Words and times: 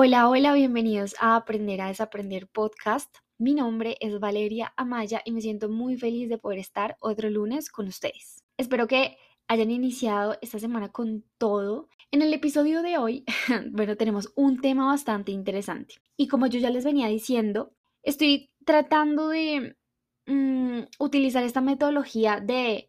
Hola, 0.00 0.28
hola, 0.28 0.52
bienvenidos 0.52 1.16
a 1.18 1.34
Aprender 1.34 1.80
a 1.80 1.88
Desaprender 1.88 2.46
podcast. 2.46 3.12
Mi 3.36 3.52
nombre 3.52 3.96
es 3.98 4.20
Valeria 4.20 4.72
Amaya 4.76 5.22
y 5.24 5.32
me 5.32 5.40
siento 5.40 5.68
muy 5.68 5.96
feliz 5.96 6.28
de 6.28 6.38
poder 6.38 6.60
estar 6.60 6.96
otro 7.00 7.28
lunes 7.30 7.68
con 7.68 7.88
ustedes. 7.88 8.44
Espero 8.56 8.86
que 8.86 9.16
hayan 9.48 9.72
iniciado 9.72 10.38
esta 10.40 10.60
semana 10.60 10.92
con 10.92 11.24
todo. 11.36 11.88
En 12.12 12.22
el 12.22 12.32
episodio 12.32 12.82
de 12.82 12.96
hoy, 12.96 13.24
bueno, 13.72 13.96
tenemos 13.96 14.32
un 14.36 14.60
tema 14.60 14.86
bastante 14.86 15.32
interesante. 15.32 15.96
Y 16.16 16.28
como 16.28 16.46
yo 16.46 16.60
ya 16.60 16.70
les 16.70 16.84
venía 16.84 17.08
diciendo, 17.08 17.72
estoy 18.04 18.52
tratando 18.64 19.30
de 19.30 19.76
mm, 20.26 20.82
utilizar 21.00 21.42
esta 21.42 21.60
metodología 21.60 22.38
de 22.38 22.88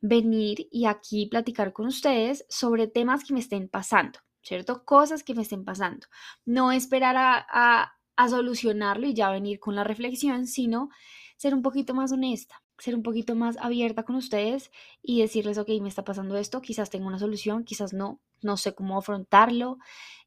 venir 0.00 0.66
y 0.72 0.86
aquí 0.86 1.26
platicar 1.26 1.72
con 1.72 1.86
ustedes 1.86 2.44
sobre 2.48 2.88
temas 2.88 3.22
que 3.22 3.32
me 3.32 3.38
estén 3.38 3.68
pasando 3.68 4.18
¿cierto? 4.42 4.84
Cosas 4.84 5.22
que 5.24 5.34
me 5.34 5.42
estén 5.42 5.64
pasando. 5.64 6.06
No 6.44 6.72
esperar 6.72 7.16
a, 7.18 7.94
solucionarlo 8.28 9.06
y 9.06 9.14
ya 9.14 9.30
venir 9.30 9.60
con 9.60 9.76
la 9.76 9.84
reflexión, 9.84 10.46
sino 10.46 10.90
ser 11.36 11.54
un 11.54 11.62
poquito 11.62 11.94
más 11.94 12.10
honesta, 12.10 12.62
ser 12.76 12.96
un 12.96 13.02
poquito 13.04 13.36
más 13.36 13.56
abierta 13.58 14.02
con 14.02 14.16
ustedes 14.16 14.72
y 15.02 15.20
decirles, 15.20 15.56
ok, 15.56 15.68
me 15.80 15.88
está 15.88 16.04
pasando 16.04 16.36
esto, 16.36 16.60
quizás 16.60 16.90
tengo 16.90 17.06
una 17.06 17.20
solución, 17.20 17.64
quizás 17.64 17.92
no, 17.92 18.20
no 18.42 18.56
sé 18.56 18.74
cómo 18.74 18.98
afrontarlo, 18.98 19.78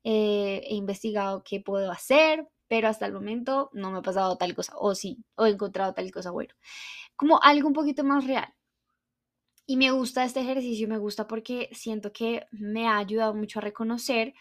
eh, 0.06 0.62
he 0.66 0.76
investigado 0.76 1.44
qué 1.44 1.60
puedo 1.60 1.92
hacer, 1.92 2.48
pero 2.70 2.88
hasta 2.88 3.06
el 3.06 3.12
momento 3.12 3.70
no 3.74 3.92
me 3.92 3.98
ha 3.98 4.02
pasado 4.02 4.38
tal 4.38 4.56
cosa, 4.56 4.74
o 4.78 4.96
sí, 4.96 5.26
o 5.36 5.46
he 5.46 5.50
encontrado 5.50 5.94
tal 5.94 6.10
cosa, 6.12 6.32
bueno, 6.32 6.54
como 7.18 7.42
algo 7.44 7.68
un 7.68 7.74
poquito 7.74 8.06
más 8.06 8.26
real. 8.26 8.54
Y 9.66 9.78
me 9.78 9.92
gusta 9.92 10.24
este 10.24 10.42
ejercicio, 10.42 10.88
me 10.88 10.98
gusta 10.98 11.28
porque 11.28 11.70
siento 11.72 12.12
que 12.12 12.46
me 12.52 12.88
ha 12.88 12.98
ayudado 12.98 13.34
mucho 13.34 13.60
a 13.60 13.62
reconocer 13.62 14.34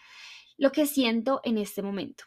lo 0.57 0.71
que 0.71 0.85
siento 0.85 1.41
en 1.43 1.57
este 1.57 1.81
momento. 1.81 2.25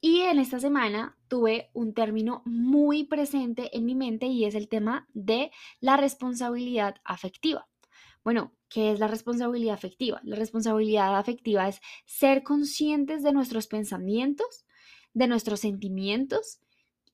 Y 0.00 0.20
en 0.20 0.38
esta 0.38 0.60
semana 0.60 1.16
tuve 1.28 1.70
un 1.72 1.94
término 1.94 2.42
muy 2.44 3.04
presente 3.04 3.74
en 3.76 3.86
mi 3.86 3.94
mente 3.94 4.26
y 4.26 4.44
es 4.44 4.54
el 4.54 4.68
tema 4.68 5.08
de 5.14 5.50
la 5.80 5.96
responsabilidad 5.96 6.96
afectiva. 7.04 7.66
Bueno, 8.22 8.52
¿qué 8.68 8.92
es 8.92 9.00
la 9.00 9.08
responsabilidad 9.08 9.74
afectiva? 9.74 10.20
La 10.24 10.36
responsabilidad 10.36 11.16
afectiva 11.16 11.68
es 11.68 11.80
ser 12.04 12.42
conscientes 12.42 13.22
de 13.22 13.32
nuestros 13.32 13.66
pensamientos, 13.66 14.66
de 15.14 15.26
nuestros 15.26 15.60
sentimientos 15.60 16.60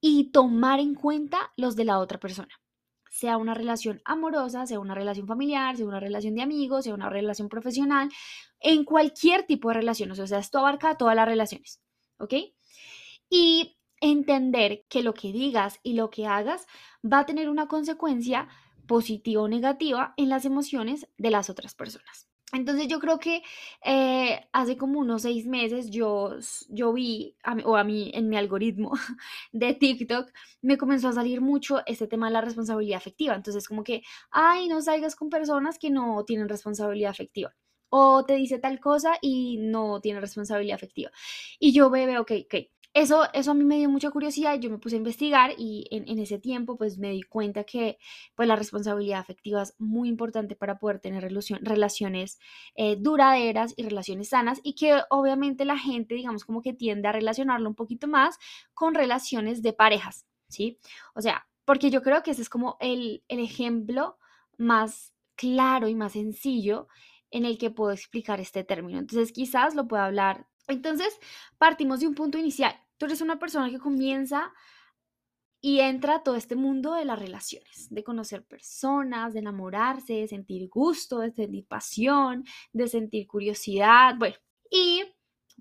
y 0.01 0.31
tomar 0.33 0.81
en 0.81 0.95
cuenta 0.95 1.53
los 1.57 1.77
de 1.77 1.85
la 1.85 1.99
otra 2.01 2.19
persona 2.19 2.61
sea 3.11 3.37
una 3.37 3.55
relación 3.55 4.01
amorosa, 4.05 4.67
sea 4.67 4.81
una 4.81 4.95
relación 4.95 5.27
familiar, 5.27 5.77
sea 5.77 5.85
una 5.85 6.01
relación 6.01 6.35
de 6.35 6.43
amigos, 6.43 6.85
sea 6.85 6.95
una 6.95 7.11
relación 7.11 7.49
profesional, 7.49 8.09
en 8.61 8.85
cualquier 8.85 9.45
tipo 9.45 9.69
de 9.69 9.75
relación, 9.75 10.11
o 10.13 10.15
sea, 10.15 10.39
esto 10.39 10.61
abarca 10.61 10.97
todas 10.97 11.17
las 11.17 11.27
relaciones, 11.27 11.83
¿ok? 12.19 12.35
Y 13.29 13.77
entender 14.01 14.85
que 14.89 15.03
lo 15.03 15.13
que 15.13 15.33
digas 15.33 15.81
y 15.83 15.95
lo 15.95 16.09
que 16.09 16.27
hagas 16.27 16.67
va 17.05 17.21
a 17.21 17.27
tener 17.27 17.51
una 17.51 17.67
consecuencia 17.67 18.49
positiva 18.87 19.43
o 19.43 19.49
negativa 19.49 20.15
en 20.17 20.29
las 20.29 20.45
emociones 20.45 21.09
de 21.19 21.31
las 21.31 21.51
otras 21.51 21.75
personas. 21.75 22.30
Entonces 22.53 22.89
yo 22.89 22.99
creo 22.99 23.19
que 23.21 23.43
eh, 23.85 24.41
hace 24.53 24.77
como 24.77 24.99
unos 25.01 25.23
seis 25.23 25.47
meses 25.47 25.91
yo, 25.91 26.37
yo 26.69 26.93
vi, 26.93 27.37
o 27.65 27.77
a 27.77 27.85
mí 27.85 28.11
en 28.15 28.29
mi 28.29 28.37
algoritmo 28.37 28.93
de 29.53 29.75
TikTok, 29.75 30.31
me 30.63 30.77
comenzó 30.77 31.09
a 31.09 31.13
salir 31.13 31.41
mucho 31.41 31.81
este 31.87 32.07
tema 32.09 32.27
de 32.29 32.33
la 32.35 32.41
responsabilidad 32.41 32.97
afectiva. 32.99 33.35
Entonces 33.35 33.69
como 33.69 33.85
que, 33.85 34.03
ay, 34.31 34.69
no 34.69 34.81
salgas 34.83 35.15
con 35.17 35.31
personas 35.31 35.79
que 35.79 35.91
no 35.91 36.25
tienen 36.25 36.49
responsabilidad 36.49 37.11
afectiva. 37.11 37.55
O 37.93 38.25
te 38.25 38.35
dice 38.35 38.59
tal 38.59 38.79
cosa 38.81 39.15
y 39.21 39.59
no 39.59 40.01
tiene 40.01 40.21
responsabilidad 40.21 40.77
afectiva. 40.77 41.11
Y 41.59 41.73
yo 41.73 41.91
veo, 41.91 42.21
ok, 42.23 42.33
ok, 42.47 42.55
eso, 42.93 43.23
eso 43.33 43.53
a 43.53 43.55
mí 43.55 43.65
me 43.65 43.79
dio 43.79 43.89
mucha 43.89 44.11
curiosidad, 44.11 44.59
yo 44.59 44.69
me 44.69 44.79
puse 44.79 44.97
a 44.97 44.99
investigar 44.99 45.53
y 45.57 45.87
en, 45.93 46.19
ese 46.19 46.39
tiempo 46.41 46.77
pues 46.77 46.99
me 46.99 47.11
di 47.11 47.23
cuenta 47.23 47.63
que 47.65 47.99
pues 48.35 48.49
la 48.49 48.57
responsabilidad 48.57 49.21
afectiva 49.21 49.63
es 49.63 49.75
muy 49.79 50.09
importante 50.09 50.57
para 50.57 50.79
poder 50.79 50.99
tener 50.99 51.23
relaciones 51.23 52.39
eh, 52.75 52.97
duraderas 52.99 53.75
y 53.77 53.85
relaciones 53.85 54.31
sanas 54.31 54.61
y 54.65 54.75
que 54.75 55.03
obviamente 55.09 55.65
la 55.65 55.79
gente 55.79 56.17
digamos 56.17 56.45
como 56.45 56.63
que 56.63 56.73
tiende 56.73 57.07
a 57.09 57.13
relacionarlo 57.13 57.69
un 57.69 57.77
poquito 57.77 58.09
más 58.09 58.39
con 58.75 58.95
relaciones 58.95 59.63
de 59.63 59.73
parejas, 59.73 60.27
¿sí? 60.49 60.81
O 61.15 61.21
sea, 61.21 61.47
porque 61.65 61.91
yo 61.91 62.03
creo 62.03 62.25
que 62.25 62.33
ese 62.33 62.43
es 62.43 62.49
como 62.49 62.77
el, 62.81 63.23
el 63.29 63.39
ejemplo 63.39 64.19
más 64.59 65.15
claro 65.37 65.87
y 65.87 65.95
más 65.95 66.13
sencillo 66.13 66.89
en 67.31 67.45
el 67.45 67.57
que 67.57 67.71
puedo 67.71 67.93
explicar 67.93 68.41
este 68.41 68.65
término. 68.65 68.99
Entonces 68.99 69.33
quizás 69.33 69.75
lo 69.77 69.87
pueda 69.87 70.07
hablar 70.07 70.49
entonces, 70.71 71.19
partimos 71.59 72.01
de 72.01 72.09
un 72.09 72.15
punto 72.15 72.39
inicial. 72.39 72.75
Tú 72.99 73.07
eres 73.07 73.21
una 73.21 73.39
persona 73.39 73.71
que 73.71 73.79
comienza 73.79 74.53
y 75.63 75.81
entra 75.81 76.17
a 76.17 76.23
todo 76.23 76.37
este 76.37 76.57
mundo 76.57 76.95
de 76.95 77.05
las 77.05 77.19
relaciones, 77.19 77.89
de 77.91 78.03
conocer 78.03 78.45
personas, 78.45 79.35
de 79.35 79.41
enamorarse, 79.41 80.15
de 80.15 80.29
sentir 80.29 80.69
gusto, 80.69 81.19
de 81.21 81.33
sentir 81.33 81.67
pasión, 81.67 82.45
de 82.73 82.89
sentir 82.89 83.27
curiosidad, 83.27 84.15
bueno, 84.19 84.37
y 84.71 85.03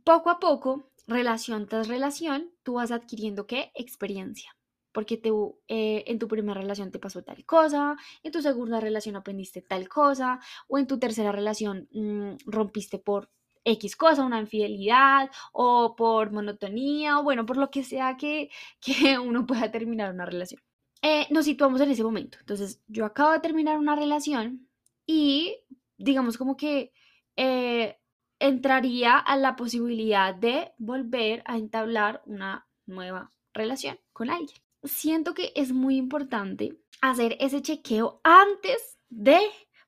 poco 0.03 0.29
a 0.29 0.39
poco, 0.39 0.91
relación 1.07 1.67
tras 1.67 1.87
relación, 1.87 2.51
tú 2.63 2.75
vas 2.75 2.91
adquiriendo 2.91 3.47
qué? 3.47 3.71
Experiencia. 3.75 4.55
Porque 4.91 5.17
te, 5.17 5.29
eh, 5.67 6.03
en 6.07 6.19
tu 6.19 6.27
primera 6.27 6.59
relación 6.61 6.91
te 6.91 6.99
pasó 6.99 7.23
tal 7.23 7.45
cosa, 7.45 7.97
en 8.23 8.31
tu 8.31 8.41
segunda 8.41 8.79
relación 8.79 9.15
aprendiste 9.15 9.61
tal 9.61 9.87
cosa, 9.89 10.39
o 10.67 10.77
en 10.77 10.87
tu 10.87 10.97
tercera 10.99 11.31
relación 11.31 11.87
mm, 11.91 12.37
rompiste 12.45 12.99
por 12.99 13.29
X 13.63 13.95
cosa, 13.95 14.23
una 14.23 14.39
infidelidad 14.39 15.29
o 15.51 15.95
por 15.95 16.31
monotonía 16.31 17.19
o 17.19 17.23
bueno, 17.23 17.45
por 17.45 17.57
lo 17.57 17.69
que 17.69 17.83
sea 17.83 18.17
que, 18.17 18.49
que 18.81 19.19
uno 19.19 19.45
pueda 19.45 19.71
terminar 19.71 20.13
una 20.13 20.25
relación. 20.25 20.61
Eh, 21.01 21.27
nos 21.29 21.45
situamos 21.45 21.79
en 21.81 21.91
ese 21.91 22.03
momento. 22.03 22.37
Entonces, 22.41 22.81
yo 22.87 23.05
acabo 23.05 23.31
de 23.31 23.39
terminar 23.39 23.77
una 23.77 23.95
relación 23.95 24.67
y 25.05 25.57
digamos 25.97 26.37
como 26.37 26.57
que 26.57 26.91
eh, 27.35 27.97
entraría 28.39 29.17
a 29.17 29.35
la 29.37 29.55
posibilidad 29.55 30.33
de 30.35 30.73
volver 30.77 31.43
a 31.45 31.57
entablar 31.57 32.21
una 32.25 32.67
nueva 32.85 33.31
relación 33.53 33.99
con 34.13 34.29
alguien. 34.29 34.57
Siento 34.83 35.33
que 35.33 35.51
es 35.55 35.71
muy 35.73 35.97
importante 35.97 36.77
hacer 37.01 37.37
ese 37.39 37.61
chequeo 37.61 38.21
antes 38.23 38.97
de 39.09 39.39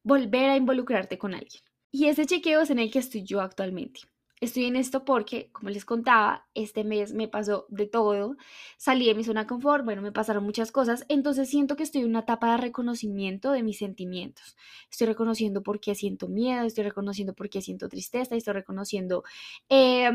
volver 0.04 0.50
a 0.50 0.58
involucrarte 0.58 1.18
con 1.18 1.34
alguien. 1.34 1.64
Y 1.92 2.08
ese 2.08 2.26
chequeo 2.26 2.62
es 2.62 2.70
en 2.70 2.80
el 2.80 2.90
que 2.92 3.00
estoy 3.00 3.24
yo 3.24 3.42
actualmente. 3.42 4.02
Estoy 4.42 4.66
en 4.66 4.76
esto 4.76 5.06
porque, 5.06 5.52
como 5.52 5.70
les 5.70 5.86
contaba, 5.86 6.48
este 6.56 6.84
mes 6.84 7.14
me 7.14 7.28
pasó 7.28 7.68
de 7.70 7.86
todo. 7.86 8.38
Salí 8.76 9.06
de 9.06 9.14
mi 9.14 9.24
zona 9.24 9.42
de 9.42 9.48
confort, 9.48 9.86
bueno, 9.86 10.02
me 10.02 10.12
pasaron 10.12 10.44
muchas 10.44 10.72
cosas. 10.72 11.06
Entonces 11.10 11.48
siento 11.48 11.76
que 11.76 11.84
estoy 11.84 12.02
en 12.02 12.08
una 12.10 12.22
etapa 12.22 12.52
de 12.54 12.58
reconocimiento 12.58 13.52
de 13.52 13.62
mis 13.62 13.78
sentimientos. 13.78 14.58
Estoy 14.90 15.06
reconociendo 15.06 15.62
por 15.62 15.80
qué 15.80 15.94
siento 15.94 16.28
miedo, 16.28 16.66
estoy 16.66 16.86
reconociendo 16.86 17.36
por 17.36 17.50
qué 17.52 17.62
siento 17.62 17.88
tristeza, 17.88 18.36
estoy 18.36 18.54
reconociendo 18.54 19.24
eh, 19.70 20.10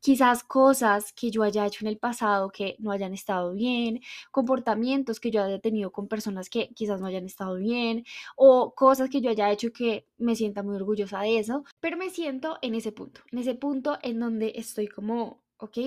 quizás 0.00 0.42
cosas 0.44 1.12
que 1.12 1.30
yo 1.30 1.42
haya 1.42 1.66
hecho 1.66 1.84
en 1.84 1.88
el 1.88 1.98
pasado 1.98 2.50
que 2.50 2.76
no 2.78 2.90
hayan 2.90 3.14
estado 3.14 3.52
bien, 3.52 4.00
comportamientos 4.30 5.20
que 5.20 5.30
yo 5.30 5.42
haya 5.42 5.58
tenido 5.60 5.92
con 5.92 6.08
personas 6.08 6.48
que 6.50 6.68
quizás 6.74 7.00
no 7.00 7.06
hayan 7.06 7.26
estado 7.26 7.56
bien, 7.56 8.04
o 8.36 8.74
cosas 8.74 9.10
que 9.10 9.20
yo 9.20 9.30
haya 9.30 9.50
hecho 9.50 9.72
que 9.72 10.06
me 10.18 10.36
sienta 10.36 10.62
muy 10.62 10.76
orgullosa 10.76 11.20
de 11.20 11.38
eso, 11.38 11.64
pero 11.80 11.96
me 11.96 12.10
siento 12.10 12.58
en 12.62 12.74
ese 12.74 12.92
punto, 12.92 13.20
en 13.30 13.38
ese 13.38 13.54
punto 13.54 13.98
en 14.02 14.20
donde 14.20 14.52
estoy 14.56 14.88
como, 14.88 15.42
ok, 15.58 15.78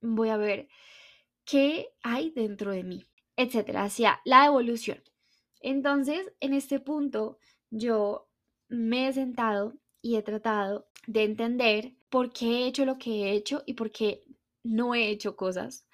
voy 0.00 0.28
a 0.28 0.36
ver 0.36 0.68
qué 1.44 1.88
hay 2.02 2.30
dentro 2.30 2.72
de 2.72 2.84
mí, 2.84 3.04
etcétera, 3.36 3.84
hacia 3.84 4.20
la 4.24 4.46
evolución. 4.46 5.02
Entonces, 5.60 6.32
en 6.40 6.54
este 6.54 6.80
punto, 6.80 7.38
yo 7.70 8.28
me 8.68 9.08
he 9.08 9.12
sentado 9.12 9.74
y 10.00 10.16
he 10.16 10.22
tratado 10.22 10.88
de 11.06 11.24
entender 11.24 11.94
por 12.10 12.32
qué 12.32 12.46
he 12.46 12.66
hecho 12.66 12.84
lo 12.84 12.98
que 12.98 13.10
he 13.24 13.32
hecho 13.32 13.62
y 13.66 13.74
por 13.74 13.90
qué 13.90 14.22
no 14.62 14.94
he 14.94 15.08
hecho 15.08 15.36
cosas. 15.36 15.86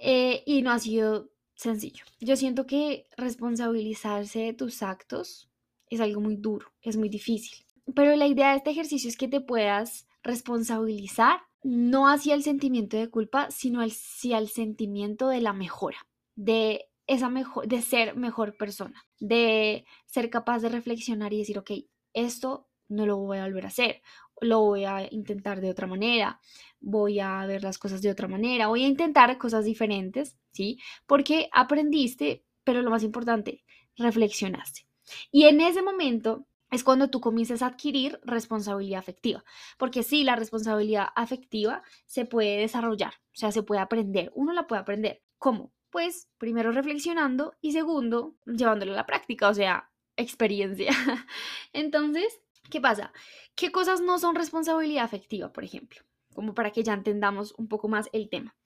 Eh, 0.00 0.42
y 0.46 0.62
no 0.62 0.72
ha 0.72 0.78
sido 0.78 1.30
sencillo. 1.54 2.04
Yo 2.20 2.36
siento 2.36 2.66
que 2.66 3.06
responsabilizarse 3.16 4.40
de 4.40 4.52
tus 4.52 4.82
actos 4.82 5.48
es 5.88 6.00
algo 6.00 6.20
muy 6.20 6.36
duro, 6.36 6.72
es 6.82 6.96
muy 6.96 7.08
difícil. 7.08 7.64
Pero 7.94 8.16
la 8.16 8.26
idea 8.26 8.50
de 8.50 8.56
este 8.56 8.70
ejercicio 8.70 9.08
es 9.08 9.16
que 9.16 9.28
te 9.28 9.40
puedas 9.40 10.06
responsabilizar 10.22 11.40
no 11.62 12.08
hacia 12.08 12.34
el 12.34 12.42
sentimiento 12.42 12.96
de 12.96 13.08
culpa, 13.08 13.50
sino 13.50 13.80
hacia 13.80 14.38
el 14.38 14.48
sentimiento 14.48 15.28
de 15.28 15.40
la 15.40 15.52
mejora, 15.52 16.06
de 16.36 16.86
esa 17.06 17.30
mejor, 17.30 17.68
de 17.68 17.80
ser 17.82 18.16
mejor 18.16 18.56
persona, 18.56 19.06
de 19.18 19.84
ser 20.06 20.30
capaz 20.30 20.60
de 20.60 20.68
reflexionar 20.68 21.32
y 21.32 21.38
decir, 21.38 21.58
ok, 21.58 21.70
esto 22.12 22.68
no 22.94 23.06
lo 23.06 23.18
voy 23.18 23.38
a 23.38 23.44
volver 23.44 23.64
a 23.64 23.68
hacer, 23.68 24.02
lo 24.40 24.60
voy 24.60 24.84
a 24.84 25.06
intentar 25.10 25.60
de 25.60 25.70
otra 25.70 25.86
manera, 25.86 26.40
voy 26.80 27.20
a 27.20 27.44
ver 27.46 27.62
las 27.62 27.78
cosas 27.78 28.02
de 28.02 28.10
otra 28.10 28.28
manera, 28.28 28.68
voy 28.68 28.84
a 28.84 28.88
intentar 28.88 29.36
cosas 29.38 29.64
diferentes, 29.64 30.36
¿sí? 30.52 30.78
Porque 31.06 31.48
aprendiste, 31.52 32.44
pero 32.64 32.82
lo 32.82 32.90
más 32.90 33.02
importante, 33.02 33.64
reflexionaste. 33.96 34.86
Y 35.30 35.44
en 35.44 35.60
ese 35.60 35.82
momento 35.82 36.46
es 36.70 36.84
cuando 36.84 37.08
tú 37.08 37.20
comienzas 37.20 37.62
a 37.62 37.66
adquirir 37.66 38.18
responsabilidad 38.24 38.98
afectiva. 38.98 39.44
Porque 39.78 40.02
sí, 40.02 40.24
la 40.24 40.36
responsabilidad 40.36 41.08
afectiva 41.14 41.82
se 42.06 42.24
puede 42.24 42.58
desarrollar, 42.58 43.14
o 43.32 43.36
sea, 43.36 43.52
se 43.52 43.62
puede 43.62 43.80
aprender, 43.80 44.32
uno 44.34 44.52
la 44.52 44.66
puede 44.66 44.82
aprender. 44.82 45.22
¿Cómo? 45.38 45.72
Pues 45.90 46.28
primero 46.38 46.72
reflexionando 46.72 47.54
y 47.60 47.72
segundo 47.72 48.34
llevándolo 48.44 48.92
a 48.92 48.96
la 48.96 49.06
práctica, 49.06 49.48
o 49.48 49.54
sea, 49.54 49.90
experiencia. 50.16 50.90
Entonces, 51.72 52.40
¿qué 52.70 52.80
pasa? 52.80 53.12
¿Qué 53.54 53.70
cosas 53.72 54.00
no 54.00 54.18
son 54.18 54.34
responsabilidad 54.34 55.04
afectiva, 55.04 55.52
por 55.52 55.64
ejemplo? 55.64 56.00
Como 56.34 56.54
para 56.54 56.70
que 56.70 56.82
ya 56.82 56.94
entendamos 56.94 57.54
un 57.56 57.68
poco 57.68 57.88
más 57.88 58.08
el 58.12 58.28
tema. 58.28 58.56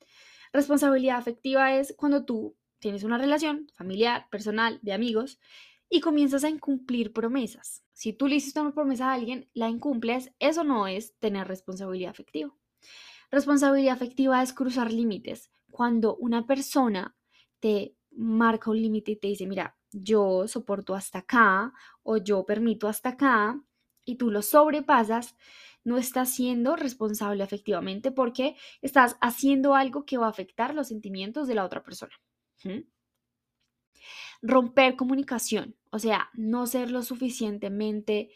Responsabilidad 0.53 1.19
afectiva 1.19 1.75
es 1.75 1.95
cuando 1.97 2.25
tú 2.25 2.57
tienes 2.79 3.05
una 3.05 3.19
relación 3.19 3.69
familiar, 3.75 4.29
personal, 4.31 4.79
de 4.83 4.93
amigos, 4.93 5.39
y 5.91 6.01
comienzas 6.01 6.45
a 6.45 6.51
incumplir 6.51 7.13
promesas. 7.13 7.83
Si 7.93 8.13
tú 8.13 8.29
le 8.29 8.37
hiciste 8.37 8.61
una 8.61 8.75
promesa 8.75 9.11
a 9.11 9.15
alguien, 9.15 9.49
la 9.55 9.69
incumples, 9.69 10.33
eso 10.39 10.65
no 10.65 10.87
es 10.87 11.17
tener 11.19 11.49
responsabilidad 11.49 12.11
afectiva. 12.11 12.55
Responsabilidad 13.31 13.95
afectiva 13.95 14.43
es 14.43 14.53
cruzar 14.53 14.93
límites. 14.93 15.51
Cuando 15.71 16.17
una 16.17 16.47
persona 16.47 17.17
te 17.61 17.97
marca 18.11 18.71
un 18.71 18.81
límite 18.81 19.13
y 19.13 19.17
te 19.17 19.29
dice, 19.29 19.47
mira, 19.47 19.77
yo 19.91 20.47
soporto 20.47 20.95
hasta 20.95 21.21
acá 21.21 21.73
o 22.03 22.19
yo 22.19 22.45
permito 22.45 22.89
hasta 22.89 23.11
acá 23.11 23.61
y 24.09 24.17
tú 24.17 24.31
lo 24.31 24.41
sobrepasas, 24.41 25.37
no 25.85 25.99
estás 25.99 26.31
siendo 26.31 26.77
responsable 26.77 27.43
afectivamente 27.43 28.11
porque 28.11 28.57
estás 28.81 29.19
haciendo 29.21 29.75
algo 29.75 30.07
que 30.07 30.17
va 30.17 30.27
a 30.27 30.31
afectar 30.31 30.75
los 30.75 30.89
sentimientos 30.89 31.47
de 31.47 31.55
la 31.55 31.65
otra 31.65 31.83
persona. 31.83 32.13
Romper 34.41 34.97
comunicación, 34.97 35.77
o 35.91 35.99
sea, 35.99 36.31
no 36.33 36.67
ser 36.67 36.91
lo 36.91 37.03
suficientemente 37.03 38.31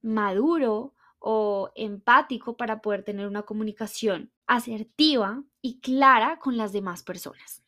maduro 0.00 0.94
o 1.18 1.70
empático 1.74 2.56
para 2.56 2.80
poder 2.80 3.04
tener 3.04 3.26
una 3.26 3.42
comunicación 3.42 4.32
asertiva 4.46 5.44
y 5.60 5.80
clara 5.80 6.38
con 6.38 6.56
las 6.56 6.72
demás 6.72 7.02
personas. 7.02 7.62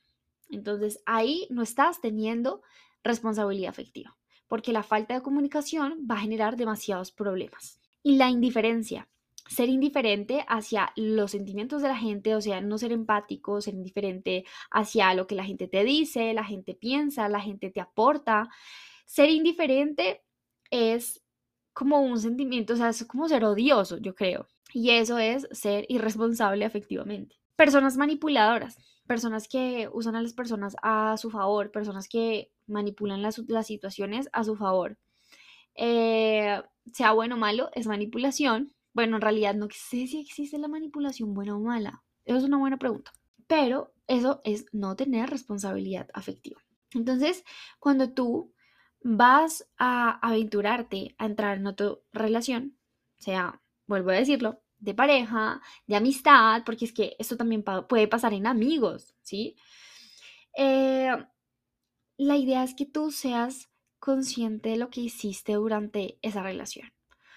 Entonces 0.48 1.02
ahí 1.04 1.46
no 1.50 1.62
estás 1.62 2.00
teniendo 2.00 2.62
responsabilidad 3.02 3.68
afectiva, 3.68 4.16
porque 4.48 4.72
la 4.72 4.82
falta 4.82 5.14
de 5.14 5.22
comunicación 5.22 6.06
va 6.10 6.16
a 6.16 6.20
generar 6.20 6.56
demasiados 6.56 7.12
problemas. 7.12 7.80
Y 8.02 8.16
la 8.16 8.28
indiferencia, 8.28 9.08
ser 9.48 9.68
indiferente 9.68 10.44
hacia 10.48 10.92
los 10.96 11.30
sentimientos 11.30 11.82
de 11.82 11.88
la 11.88 11.96
gente, 11.96 12.34
o 12.34 12.40
sea, 12.40 12.60
no 12.60 12.78
ser 12.78 12.92
empático, 12.92 13.60
ser 13.60 13.74
indiferente 13.74 14.44
hacia 14.70 15.14
lo 15.14 15.26
que 15.26 15.34
la 15.34 15.44
gente 15.44 15.68
te 15.68 15.84
dice, 15.84 16.34
la 16.34 16.44
gente 16.44 16.74
piensa, 16.74 17.28
la 17.28 17.40
gente 17.40 17.70
te 17.70 17.80
aporta. 17.80 18.48
Ser 19.06 19.30
indiferente 19.30 20.22
es 20.70 21.22
como 21.72 22.00
un 22.00 22.18
sentimiento, 22.18 22.74
o 22.74 22.76
sea, 22.76 22.90
es 22.90 23.04
como 23.04 23.28
ser 23.28 23.44
odioso, 23.44 23.98
yo 23.98 24.14
creo. 24.14 24.48
Y 24.72 24.90
eso 24.90 25.18
es 25.18 25.46
ser 25.52 25.84
irresponsable 25.88 26.64
efectivamente. 26.64 27.36
Personas 27.56 27.96
manipuladoras, 27.96 28.78
personas 29.06 29.48
que 29.48 29.88
usan 29.92 30.16
a 30.16 30.22
las 30.22 30.32
personas 30.32 30.76
a 30.82 31.16
su 31.16 31.30
favor, 31.30 31.70
personas 31.70 32.08
que 32.08 32.50
manipulan 32.66 33.22
las, 33.22 33.42
situaciones 33.66 34.28
a 34.32 34.44
su 34.44 34.56
favor. 34.56 34.98
Eh, 35.74 36.62
sea 36.92 37.12
bueno 37.12 37.36
o 37.36 37.38
malo, 37.38 37.70
es 37.74 37.86
manipulación. 37.86 38.74
Bueno, 38.92 39.16
en 39.16 39.22
realidad 39.22 39.54
no 39.54 39.68
sé 39.70 40.06
si 40.06 40.20
existe 40.20 40.58
la 40.58 40.68
manipulación 40.68 41.34
buena 41.34 41.56
o 41.56 41.60
mala. 41.60 42.02
Eso 42.24 42.38
es 42.38 42.44
una 42.44 42.58
buena 42.58 42.78
pregunta. 42.78 43.12
Pero 43.46 43.92
eso 44.06 44.40
es 44.44 44.66
no 44.72 44.96
tener 44.96 45.30
responsabilidad 45.30 46.08
afectiva. 46.14 46.60
Entonces, 46.92 47.44
cuando 47.78 48.12
tú 48.12 48.54
vas 49.02 49.68
a 49.76 50.18
aventurarte 50.26 51.14
a 51.18 51.26
entrar 51.26 51.58
en 51.58 51.66
otra 51.66 51.96
relación, 52.12 52.78
sea, 53.24 53.60
vuelvo 53.86 54.10
a 54.10 54.14
decirlo, 54.14 54.62
de 54.78 54.94
pareja, 54.94 55.60
de 55.86 55.96
amistad, 55.96 56.62
porque 56.64 56.84
es 56.84 56.92
que 56.92 57.16
esto 57.18 57.36
también 57.36 57.64
puede 57.88 58.06
pasar 58.06 58.34
en 58.34 58.46
amigos, 58.46 59.14
¿sí? 59.22 59.56
Eh, 60.56 61.16
la 62.16 62.36
idea 62.36 62.64
es 62.64 62.74
que 62.74 62.86
tú 62.86 63.10
seas 63.10 63.70
consciente 63.98 64.70
de 64.70 64.76
lo 64.76 64.90
que 64.90 65.00
hiciste 65.00 65.54
durante 65.54 66.18
esa 66.22 66.42
relación. 66.42 66.88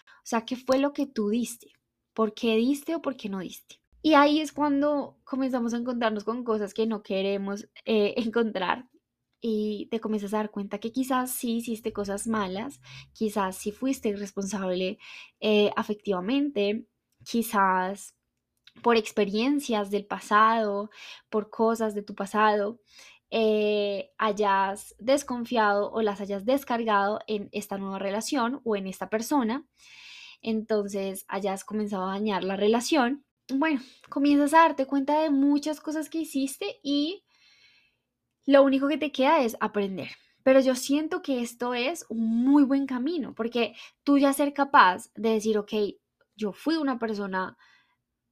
O 0.02 0.30
sea, 0.30 0.46
¿qué 0.46 0.56
fue 0.56 0.80
lo 0.80 0.94
que 0.94 1.08
tú 1.08 1.30
diste? 1.30 1.72
¿Por 2.14 2.34
qué 2.34 2.56
diste 2.58 2.96
o 2.96 3.02
por 3.02 3.16
qué 3.16 3.30
no 3.30 3.40
diste? 3.40 3.80
Y 4.02 4.14
ahí 4.14 4.42
es 4.42 4.52
cuando 4.52 5.18
comenzamos 5.24 5.74
a 5.74 5.78
encontrarnos 5.78 6.24
con 6.24 6.44
cosas 6.44 6.74
que 6.74 6.86
no 6.86 7.04
queremos 7.04 7.68
eh, 7.86 8.14
encontrar 8.18 8.90
y 9.40 9.88
te 9.92 10.00
comienzas 10.00 10.34
a 10.34 10.38
dar 10.38 10.52
cuenta 10.52 10.80
que 10.80 10.92
quizás 10.92 11.32
sí 11.32 11.58
hiciste 11.58 11.94
cosas 11.94 12.28
malas, 12.28 12.82
quizás 13.14 13.56
sí 13.56 13.72
fuiste 13.72 14.10
irresponsable 14.10 14.98
eh, 15.40 15.72
afectivamente, 15.76 16.88
quizás 17.24 18.16
por 18.82 18.98
experiencias 18.98 19.92
del 19.92 20.06
pasado, 20.06 20.90
por 21.30 21.50
cosas 21.50 21.96
de 21.96 22.04
tu 22.04 22.16
pasado, 22.16 22.80
eh, 23.30 24.12
hayas 24.18 24.96
desconfiado 25.00 25.92
o 25.92 26.02
las 26.02 26.22
hayas 26.22 26.46
descargado 26.46 27.20
en 27.28 27.50
esta 27.52 27.78
nueva 27.78 28.00
relación 28.00 28.62
o 28.64 28.76
en 28.76 28.88
esta 28.88 29.10
persona 29.10 29.66
entonces 30.42 31.26
hayas 31.28 31.64
comenzado 31.64 32.06
a 32.06 32.14
dañar 32.14 32.44
la 32.44 32.56
relación. 32.56 33.26
Bueno, 33.50 33.82
comienzas 34.10 34.54
a 34.54 34.60
darte 34.60 34.86
cuenta 34.86 35.22
de 35.22 35.30
muchas 35.30 35.80
cosas 35.80 36.10
que 36.10 36.20
hiciste 36.20 36.80
y 36.84 37.24
lo 38.46 38.64
único 38.64 38.88
que 38.88 38.98
te 38.98 39.12
queda 39.12 39.42
es 39.42 39.58
aprender. 39.60 40.10
Pero 40.44 40.60
yo 40.62 40.76
siento 40.76 41.22
que 41.22 41.42
esto 41.42 41.74
es 41.74 42.06
un 42.08 42.46
muy 42.46 42.64
buen 42.64 42.88
camino, 42.88 43.34
porque 43.36 43.76
tú 44.04 44.18
ya 44.18 44.32
ser 44.32 44.54
capaz 44.54 45.12
de 45.16 45.32
decir, 45.32 45.58
ok, 45.58 45.74
yo 46.36 46.54
fui 46.54 46.78
una 46.78 47.00
persona 47.00 47.58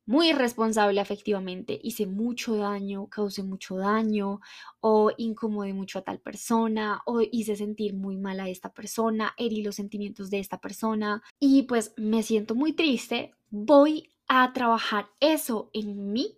muy 0.06 0.30
irresponsable 0.30 1.00
afectivamente, 1.02 1.80
hice 1.82 2.06
mucho 2.06 2.56
daño, 2.56 3.08
causé 3.10 3.44
mucho 3.44 3.78
daño 3.78 4.40
o 4.80 5.12
incomodé 5.18 5.74
mucho 5.74 6.00
a 6.00 6.04
tal 6.04 6.20
persona 6.20 7.02
o 7.06 7.22
hice 7.22 7.56
sentir 7.56 7.94
muy 7.94 8.18
mal 8.18 8.40
a 8.40 8.50
esta 8.50 8.72
persona, 8.74 9.34
herí 9.38 9.64
los 9.64 9.76
sentimientos 9.76 10.30
de 10.30 10.40
esta 10.40 10.60
persona 10.60 11.24
y 11.40 11.64
pues 11.64 11.94
me 11.98 12.24
siento 12.24 12.56
muy 12.56 12.74
triste, 12.74 13.34
voy 13.50 14.10
a 14.28 14.52
trabajar 14.54 15.10
eso 15.20 15.70
en 15.74 16.12
mí 16.12 16.38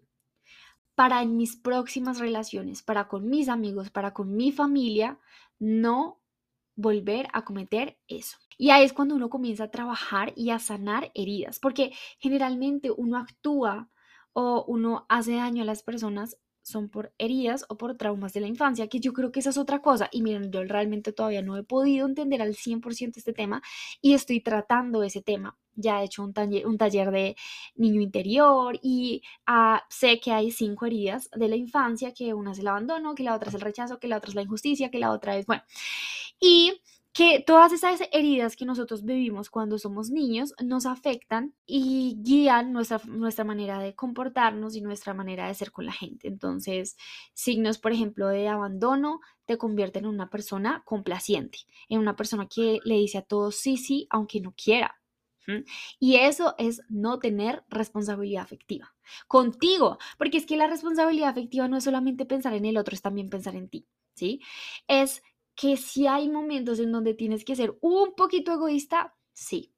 para 0.96 1.22
en 1.22 1.38
mis 1.38 1.56
próximas 1.56 2.20
relaciones, 2.20 2.81
para 2.81 3.08
con 3.08 3.30
mis 3.30 3.50
amigos, 3.50 3.92
para 3.92 4.13
con 4.13 4.36
mi 4.36 4.52
familia, 4.52 5.20
no 5.60 6.20
volver 6.75 7.28
a 7.34 7.46
cometer 7.46 8.00
eso. 8.08 8.38
Y 8.57 8.71
ahí 8.71 8.83
es 8.83 8.94
cuando 8.94 9.15
uno 9.15 9.30
comienza 9.30 9.65
a 9.65 9.71
trabajar 9.71 10.33
y 10.36 10.50
a 10.50 10.59
sanar 10.59 11.12
heridas, 11.13 11.60
porque 11.60 11.91
generalmente 12.20 12.91
uno 12.91 13.17
actúa 13.17 13.89
o 14.34 14.65
uno 14.67 15.05
hace 15.10 15.36
daño 15.36 15.63
a 15.63 15.65
las 15.65 15.84
personas 15.84 16.38
son 16.67 16.89
por 16.89 17.13
heridas 17.17 17.65
o 17.70 17.77
por 17.77 17.96
traumas 17.96 18.34
de 18.34 18.41
la 18.41 18.48
infancia, 18.48 18.89
que 18.89 19.00
yo 19.00 19.13
creo 19.13 19.32
que 19.32 19.39
esa 19.39 19.51
es 19.51 19.58
otra 19.58 19.82
cosa. 19.82 20.10
Y 20.12 20.22
miren, 20.22 20.51
yo 20.51 20.63
realmente 20.65 21.13
todavía 21.13 21.41
no 21.41 21.55
he 21.55 21.63
podido 21.63 22.05
entender 22.05 22.41
al 22.41 22.55
100% 22.55 23.20
este 23.20 23.32
tema 23.32 23.62
y 24.01 24.13
estoy 24.13 24.41
tratando 24.41 25.01
ese 25.03 25.22
tema. 25.22 25.58
Ya 25.75 26.01
he 26.01 26.05
hecho 26.05 26.24
un 26.24 26.34
taller, 26.34 26.67
un 26.67 26.77
taller 26.77 27.12
de 27.12 27.38
niño 27.75 28.01
interior 28.01 28.77
y 28.82 29.22
ah, 29.46 29.84
sé 29.89 30.20
que 30.20 30.32
hay 30.34 30.51
cinco 30.51 30.86
heridas 30.88 31.29
de 31.34 31.48
la 31.48 31.55
infancia, 31.55 32.13
que 32.13 32.34
una 32.34 32.51
es 32.51 32.60
el 32.60 32.67
abandono, 32.67 33.15
que 33.15 33.24
la 33.24 33.36
otra 33.36 33.48
es 33.50 33.55
el 33.55 33.62
rechazo, 33.62 34.00
que 34.00 34.08
la 34.10 34.17
otra 34.17 34.29
es 34.29 34.36
la 34.36 34.41
injusticia, 34.41 34.91
que 34.91 35.00
la 35.00 35.12
otra 35.12 35.38
es, 35.38 35.46
bueno, 35.46 35.63
y 36.39 36.82
que 37.17 37.39
todas 37.39 37.74
esas 37.74 38.00
heridas 38.12 38.55
que 38.55 38.63
nosotros 38.63 39.03
vivimos 39.03 39.50
cuando 39.50 39.79
somos 39.79 40.12
niños 40.12 40.53
nos 40.63 40.86
afectan 40.86 41.55
y 41.65 42.15
guían 42.21 42.71
nuestra, 42.71 43.01
nuestra 43.07 43.43
manera 43.43 43.79
de 43.79 43.95
comportarnos 43.95 44.75
y 44.75 44.81
nuestra 44.81 45.15
manera 45.15 45.47
de 45.47 45.55
ser 45.55 45.71
con 45.71 45.88
la 45.88 45.93
gente. 45.93 46.27
Entonces, 46.27 46.95
signos, 47.33 47.79
por 47.79 47.91
ejemplo, 47.91 48.27
de 48.27 48.47
abandono 48.47 49.19
te 49.45 49.57
convierten 49.57 50.03
en 50.05 50.12
una 50.12 50.29
persona 50.29 50.83
complaciente, 50.86 51.57
en 51.89 52.01
una 52.01 52.15
persona 52.15 52.47
que 52.47 52.81
le 52.83 52.97
dice 52.97 53.17
a 53.17 53.24
todos 53.24 53.55
sí, 53.55 53.77
sí, 53.77 54.05
aunque 54.12 54.39
no 54.39 54.53
quiera. 54.55 55.01
Y 56.00 56.17
eso 56.17 56.53
es 56.59 56.83
no 56.88 57.17
tener 57.17 57.63
responsabilidad 57.69 58.43
afectiva 58.43 58.93
contigo, 59.27 59.97
porque 60.19 60.38
es 60.38 60.45
que 60.45 60.57
la 60.57 60.67
responsabilidad 60.67 61.29
afectiva 61.29 61.67
no 61.67 61.77
es 61.77 61.86
solamente 61.86 62.27
pensar 62.27 62.53
en 62.53 62.65
el 62.65 62.77
otro, 62.77 62.93
es 62.93 63.01
también 63.01 63.29
pensar 63.29 63.55
en 63.55 63.69
ti, 63.69 63.88
¿sí? 64.13 64.41
Es 64.88 65.24
que 65.58 65.78
si 65.78 66.08
hay 66.08 66.30
momentos 66.30 66.80
en 66.80 66.92
donde 66.94 67.16
tienes 67.16 67.44
que 67.44 67.56
ser 67.58 67.78
un 67.82 68.16
poquito 68.16 68.54
egoísta, 68.54 69.16
sí, 69.34 69.74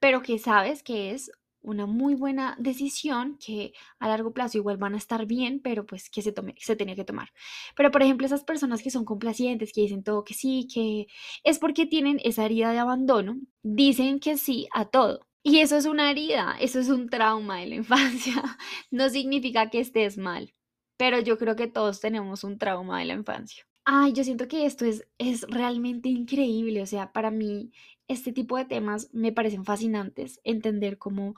pero 0.00 0.22
que 0.22 0.38
sabes 0.38 0.82
que 0.82 1.12
es 1.12 1.30
una 1.60 1.86
muy 1.86 2.14
buena 2.14 2.56
decisión 2.58 3.36
que 3.44 3.72
a 3.98 4.08
largo 4.08 4.32
plazo 4.32 4.58
igual 4.58 4.76
van 4.78 4.94
a 4.94 4.98
estar 4.98 5.26
bien, 5.26 5.60
pero 5.62 5.86
pues 5.86 6.08
que 6.10 6.22
se, 6.22 6.32
tome, 6.32 6.54
se 6.58 6.76
tenía 6.76 6.94
que 6.96 7.04
tomar. 7.04 7.30
Pero 7.76 7.90
por 7.90 8.02
ejemplo, 8.02 8.26
esas 8.26 8.44
personas 8.44 8.82
que 8.82 8.90
son 8.90 9.04
complacientes, 9.04 9.72
que 9.72 9.82
dicen 9.82 10.04
todo 10.04 10.24
que 10.24 10.34
sí, 10.34 10.68
que 10.72 11.06
es 11.44 11.58
porque 11.58 11.86
tienen 11.86 12.20
esa 12.24 12.44
herida 12.44 12.72
de 12.72 12.78
abandono, 12.78 13.38
dicen 13.62 14.20
que 14.20 14.38
sí 14.38 14.68
a 14.72 14.86
todo. 14.86 15.26
Y 15.42 15.60
eso 15.60 15.76
es 15.76 15.86
una 15.86 16.10
herida, 16.10 16.56
eso 16.60 16.80
es 16.80 16.88
un 16.90 17.08
trauma 17.08 17.58
de 17.60 17.66
la 17.68 17.74
infancia. 17.76 18.42
No 18.90 19.08
significa 19.10 19.70
que 19.70 19.80
estés 19.80 20.18
mal, 20.18 20.54
pero 20.96 21.20
yo 21.20 21.38
creo 21.38 21.56
que 21.56 21.66
todos 21.68 22.00
tenemos 22.00 22.44
un 22.44 22.58
trauma 22.58 23.00
de 23.00 23.06
la 23.06 23.14
infancia. 23.14 23.67
Ay, 23.90 24.12
yo 24.12 24.22
siento 24.22 24.48
que 24.48 24.66
esto 24.66 24.84
es, 24.84 25.08
es 25.16 25.42
realmente 25.48 26.10
increíble, 26.10 26.82
o 26.82 26.86
sea, 26.86 27.10
para 27.10 27.30
mí 27.30 27.72
este 28.06 28.32
tipo 28.34 28.58
de 28.58 28.66
temas 28.66 29.08
me 29.14 29.32
parecen 29.32 29.64
fascinantes, 29.64 30.40
entender 30.44 30.98
cómo 30.98 31.34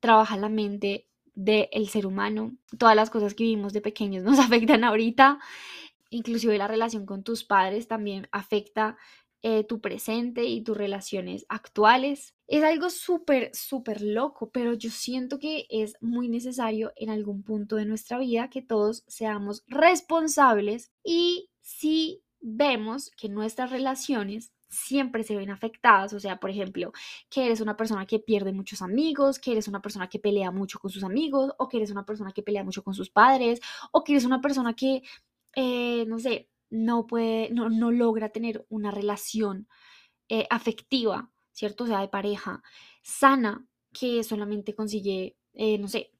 trabaja 0.00 0.36
la 0.36 0.48
mente 0.48 1.08
del 1.34 1.88
ser 1.88 2.06
humano, 2.06 2.56
todas 2.78 2.94
las 2.94 3.10
cosas 3.10 3.34
que 3.34 3.42
vivimos 3.44 3.72
de 3.72 3.80
pequeños 3.80 4.22
nos 4.24 4.38
afectan 4.38 4.84
ahorita, 4.84 5.40
inclusive 6.10 6.56
la 6.56 6.68
relación 6.68 7.04
con 7.04 7.24
tus 7.24 7.42
padres 7.42 7.88
también 7.88 8.28
afecta 8.30 8.96
eh, 9.42 9.64
tu 9.64 9.80
presente 9.80 10.44
y 10.44 10.62
tus 10.62 10.76
relaciones 10.76 11.46
actuales. 11.48 12.34
Es 12.46 12.62
algo 12.64 12.90
súper, 12.90 13.50
súper 13.54 14.02
loco, 14.02 14.50
pero 14.50 14.74
yo 14.74 14.90
siento 14.90 15.38
que 15.38 15.66
es 15.68 15.94
muy 16.00 16.28
necesario 16.28 16.92
en 16.96 17.10
algún 17.10 17.42
punto 17.42 17.76
de 17.76 17.86
nuestra 17.86 18.18
vida 18.18 18.50
que 18.50 18.62
todos 18.62 19.04
seamos 19.08 19.64
responsables 19.68 20.92
y 21.04 21.50
si 21.66 22.22
vemos 22.40 23.10
que 23.16 23.28
nuestras 23.28 23.70
relaciones 23.70 24.52
siempre 24.68 25.24
se 25.24 25.34
ven 25.34 25.50
afectadas, 25.50 26.12
o 26.12 26.20
sea, 26.20 26.38
por 26.38 26.48
ejemplo, 26.48 26.92
que 27.28 27.44
eres 27.46 27.60
una 27.60 27.76
persona 27.76 28.06
que 28.06 28.20
pierde 28.20 28.52
muchos 28.52 28.82
amigos, 28.82 29.40
que 29.40 29.50
eres 29.50 29.66
una 29.66 29.82
persona 29.82 30.08
que 30.08 30.20
pelea 30.20 30.52
mucho 30.52 30.78
con 30.78 30.92
sus 30.92 31.02
amigos, 31.02 31.52
o 31.58 31.68
que 31.68 31.78
eres 31.78 31.90
una 31.90 32.06
persona 32.06 32.30
que 32.30 32.44
pelea 32.44 32.62
mucho 32.62 32.84
con 32.84 32.94
sus 32.94 33.10
padres, 33.10 33.60
o 33.90 34.04
que 34.04 34.12
eres 34.12 34.24
una 34.24 34.40
persona 34.40 34.74
que, 34.74 35.02
eh, 35.56 36.04
no 36.06 36.20
sé, 36.20 36.48
no 36.70 37.08
puede, 37.08 37.50
no, 37.50 37.68
no 37.68 37.90
logra 37.90 38.28
tener 38.28 38.64
una 38.68 38.92
relación 38.92 39.66
eh, 40.28 40.46
afectiva, 40.50 41.32
¿cierto? 41.50 41.82
O 41.84 41.86
sea, 41.88 42.00
de 42.00 42.08
pareja 42.08 42.62
sana, 43.02 43.66
que 43.92 44.22
solamente 44.22 44.74
consigue, 44.76 45.36
eh, 45.54 45.78
no 45.78 45.88
sé, 45.88 46.12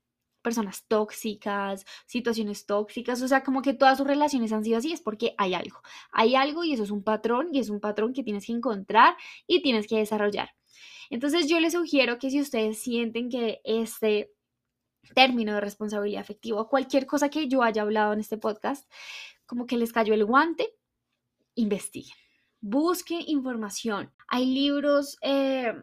personas 0.46 0.86
tóxicas, 0.86 1.84
situaciones 2.06 2.66
tóxicas, 2.66 3.20
o 3.20 3.26
sea, 3.26 3.42
como 3.42 3.62
que 3.62 3.74
todas 3.74 3.98
sus 3.98 4.06
relaciones 4.06 4.52
han 4.52 4.62
sido 4.62 4.78
así, 4.78 4.92
es 4.92 5.00
porque 5.00 5.34
hay 5.38 5.54
algo, 5.54 5.80
hay 6.12 6.36
algo 6.36 6.62
y 6.62 6.72
eso 6.72 6.84
es 6.84 6.92
un 6.92 7.02
patrón 7.02 7.48
y 7.52 7.58
es 7.58 7.68
un 7.68 7.80
patrón 7.80 8.12
que 8.12 8.22
tienes 8.22 8.46
que 8.46 8.52
encontrar 8.52 9.16
y 9.48 9.60
tienes 9.60 9.88
que 9.88 9.96
desarrollar. 9.96 10.50
Entonces 11.10 11.48
yo 11.48 11.58
les 11.58 11.72
sugiero 11.72 12.20
que 12.20 12.30
si 12.30 12.40
ustedes 12.40 12.78
sienten 12.78 13.28
que 13.28 13.60
este 13.64 14.32
término 15.16 15.52
de 15.52 15.60
responsabilidad 15.60 16.20
afectiva 16.20 16.60
o 16.60 16.68
cualquier 16.68 17.06
cosa 17.06 17.28
que 17.28 17.48
yo 17.48 17.64
haya 17.64 17.82
hablado 17.82 18.12
en 18.12 18.20
este 18.20 18.38
podcast, 18.38 18.88
como 19.46 19.66
que 19.66 19.76
les 19.76 19.92
cayó 19.92 20.14
el 20.14 20.24
guante, 20.24 20.76
investiguen, 21.56 22.16
busquen 22.60 23.22
información. 23.26 24.12
Hay 24.28 24.46
libros 24.46 25.18
eh, 25.22 25.74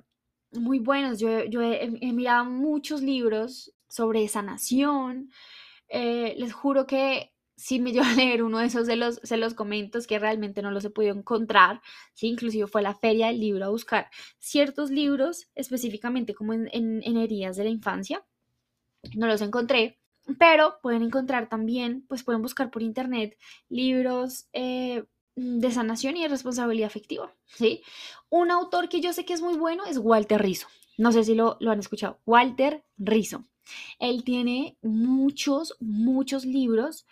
muy 0.54 0.80
buenos, 0.80 1.20
yo, 1.20 1.30
he, 1.30 2.14
mirado 2.14 2.46
muchos 2.46 3.02
libros 3.02 3.73
sobre 3.94 4.28
sanación. 4.28 5.30
Eh, 5.88 6.34
les 6.38 6.52
juro 6.52 6.88
que 6.88 7.32
si 7.56 7.80
me 7.80 7.92
llevo 7.94 8.06
a 8.06 8.16
leer 8.16 8.42
uno 8.44 8.58
de 8.58 8.66
esos, 8.66 8.88
se 8.88 8.96
los, 8.96 9.20
se 9.24 9.38
los 9.38 9.54
comento, 9.54 10.00
que 10.08 10.18
realmente 10.18 10.62
no 10.62 10.72
los 10.72 10.84
he 10.86 10.90
podido 10.90 11.16
encontrar, 11.16 11.82
¿sí? 12.14 12.28
inclusive 12.28 12.68
fue 12.68 12.82
a 12.82 12.86
la 12.86 12.96
feria 12.96 13.28
del 13.28 13.40
libro 13.40 13.66
a 13.66 13.70
buscar 13.70 14.10
ciertos 14.40 14.90
libros, 14.90 15.48
específicamente 15.54 16.34
como 16.34 16.54
en, 16.54 16.70
en 16.72 17.18
heridas 17.18 17.56
de 17.56 17.66
la 17.66 17.70
infancia, 17.70 18.26
no 19.16 19.28
los 19.28 19.42
encontré, 19.42 20.00
pero 20.40 20.80
pueden 20.82 21.04
encontrar 21.04 21.48
también, 21.48 22.06
pues 22.08 22.24
pueden 22.24 22.42
buscar 22.42 22.72
por 22.72 22.82
internet 22.82 23.38
libros 23.70 24.48
eh, 24.54 25.04
de 25.36 25.72
sanación 25.72 26.18
y 26.18 26.24
de 26.24 26.30
responsabilidad 26.30 26.88
afectiva, 26.88 27.36
¿sí? 27.46 27.84
Un 28.30 28.50
autor 28.50 28.90
que 28.90 29.02
yo 29.02 29.14
sé 29.14 29.26
que 29.26 29.34
es 29.34 29.42
muy 29.42 29.58
bueno 29.58 29.86
es 29.86 29.98
Walter 29.98 30.42
Rizzo. 30.42 30.68
No 30.98 31.12
sé 31.12 31.24
si 31.24 31.36
lo, 31.36 31.58
lo 31.60 31.72
han 31.72 31.80
escuchado. 31.80 32.20
Walter 32.26 32.86
Rizzo. 32.98 33.46
Él 34.00 34.24
tiene 34.24 34.78
muchos, 34.82 35.76
muchos 35.80 36.46
libros 36.46 37.06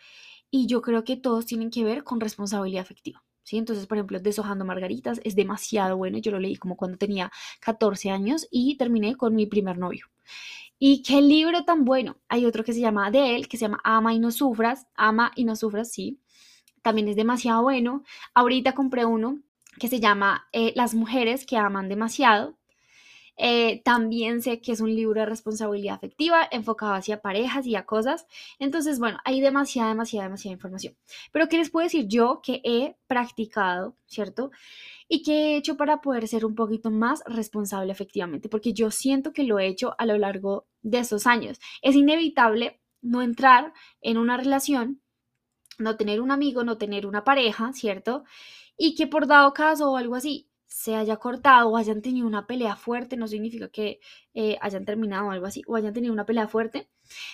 y 0.49 0.67
yo 0.67 0.81
creo 0.81 1.03
que 1.03 1.17
todos 1.17 1.45
tienen 1.45 1.71
que 1.71 1.83
ver 1.83 2.03
con 2.03 2.19
responsabilidad 2.19 2.83
afectiva. 2.83 3.23
¿Sí? 3.43 3.57
Entonces, 3.57 3.87
por 3.87 3.97
ejemplo, 3.97 4.19
Deshojando 4.19 4.65
Margaritas 4.65 5.19
es 5.23 5.35
demasiado 5.35 5.97
bueno. 5.97 6.19
Yo 6.19 6.31
lo 6.31 6.39
leí 6.39 6.57
como 6.57 6.77
cuando 6.77 6.97
tenía 6.97 7.31
14 7.61 8.11
años 8.11 8.47
y 8.51 8.77
terminé 8.77 9.15
con 9.15 9.33
mi 9.35 9.47
primer 9.47 9.77
novio. 9.79 10.05
Y 10.77 11.03
qué 11.03 11.21
libro 11.21 11.63
tan 11.63 11.85
bueno. 11.85 12.17
Hay 12.27 12.45
otro 12.45 12.63
que 12.63 12.73
se 12.73 12.79
llama 12.79 13.11
de 13.11 13.35
él, 13.35 13.47
que 13.47 13.57
se 13.57 13.65
llama 13.65 13.79
Ama 13.83 14.13
y 14.13 14.19
no 14.19 14.31
sufras. 14.31 14.87
Ama 14.95 15.31
y 15.35 15.43
no 15.43 15.55
sufras, 15.55 15.91
sí. 15.91 16.19
También 16.81 17.07
es 17.07 17.15
demasiado 17.15 17.61
bueno. 17.61 18.03
Ahorita 18.33 18.73
compré 18.73 19.05
uno 19.05 19.39
que 19.79 19.87
se 19.87 19.99
llama 19.99 20.47
eh, 20.51 20.73
Las 20.75 20.93
mujeres 20.93 21.45
que 21.45 21.57
aman 21.57 21.89
demasiado. 21.89 22.57
Eh, 23.43 23.81
también 23.83 24.43
sé 24.43 24.61
que 24.61 24.71
es 24.71 24.81
un 24.81 24.93
libro 24.93 25.19
de 25.19 25.25
responsabilidad 25.25 25.95
afectiva 25.95 26.47
enfocado 26.51 26.93
hacia 26.93 27.21
parejas 27.21 27.65
y 27.65 27.75
a 27.75 27.87
cosas. 27.87 28.27
Entonces, 28.59 28.99
bueno, 28.99 29.17
hay 29.25 29.41
demasiada, 29.41 29.89
demasiada, 29.89 30.25
demasiada 30.25 30.53
información. 30.53 30.95
Pero 31.31 31.47
¿qué 31.47 31.57
les 31.57 31.71
puedo 31.71 31.85
decir 31.85 32.05
yo 32.07 32.41
que 32.43 32.61
he 32.63 32.97
practicado, 33.07 33.97
¿cierto? 34.05 34.51
y 35.07 35.23
qué 35.23 35.33
he 35.33 35.57
hecho 35.57 35.75
para 35.75 35.99
poder 35.99 36.25
ser 36.27 36.45
un 36.45 36.55
poquito 36.55 36.89
más 36.89 37.21
responsable 37.25 37.91
efectivamente, 37.91 38.47
porque 38.47 38.71
yo 38.71 38.91
siento 38.91 39.33
que 39.33 39.43
lo 39.43 39.59
he 39.59 39.67
hecho 39.67 39.93
a 39.97 40.05
lo 40.05 40.17
largo 40.17 40.67
de 40.83 40.99
esos 40.99 41.27
años. 41.27 41.59
Es 41.81 41.95
inevitable 41.95 42.79
no 43.01 43.21
entrar 43.21 43.73
en 44.01 44.17
una 44.17 44.37
relación, 44.37 45.01
no 45.79 45.97
tener 45.97 46.21
un 46.21 46.31
amigo, 46.31 46.63
no 46.63 46.77
tener 46.77 47.07
una 47.07 47.23
pareja, 47.23 47.73
¿cierto? 47.73 48.23
Y 48.77 48.95
que 48.95 49.07
por 49.07 49.27
dado 49.27 49.51
caso 49.53 49.91
o 49.91 49.97
algo 49.97 50.15
así 50.15 50.50
se 50.71 50.95
haya 50.95 51.17
cortado 51.17 51.69
o 51.69 51.77
hayan 51.77 52.01
tenido 52.01 52.25
una 52.25 52.47
pelea 52.47 52.77
fuerte, 52.77 53.17
no 53.17 53.27
significa 53.27 53.67
que 53.67 53.99
eh, 54.33 54.57
hayan 54.61 54.85
terminado 54.85 55.29
algo 55.29 55.45
así, 55.45 55.63
o 55.67 55.75
hayan 55.75 55.93
tenido 55.93 56.13
una 56.13 56.25
pelea 56.25 56.47
fuerte, 56.47 56.89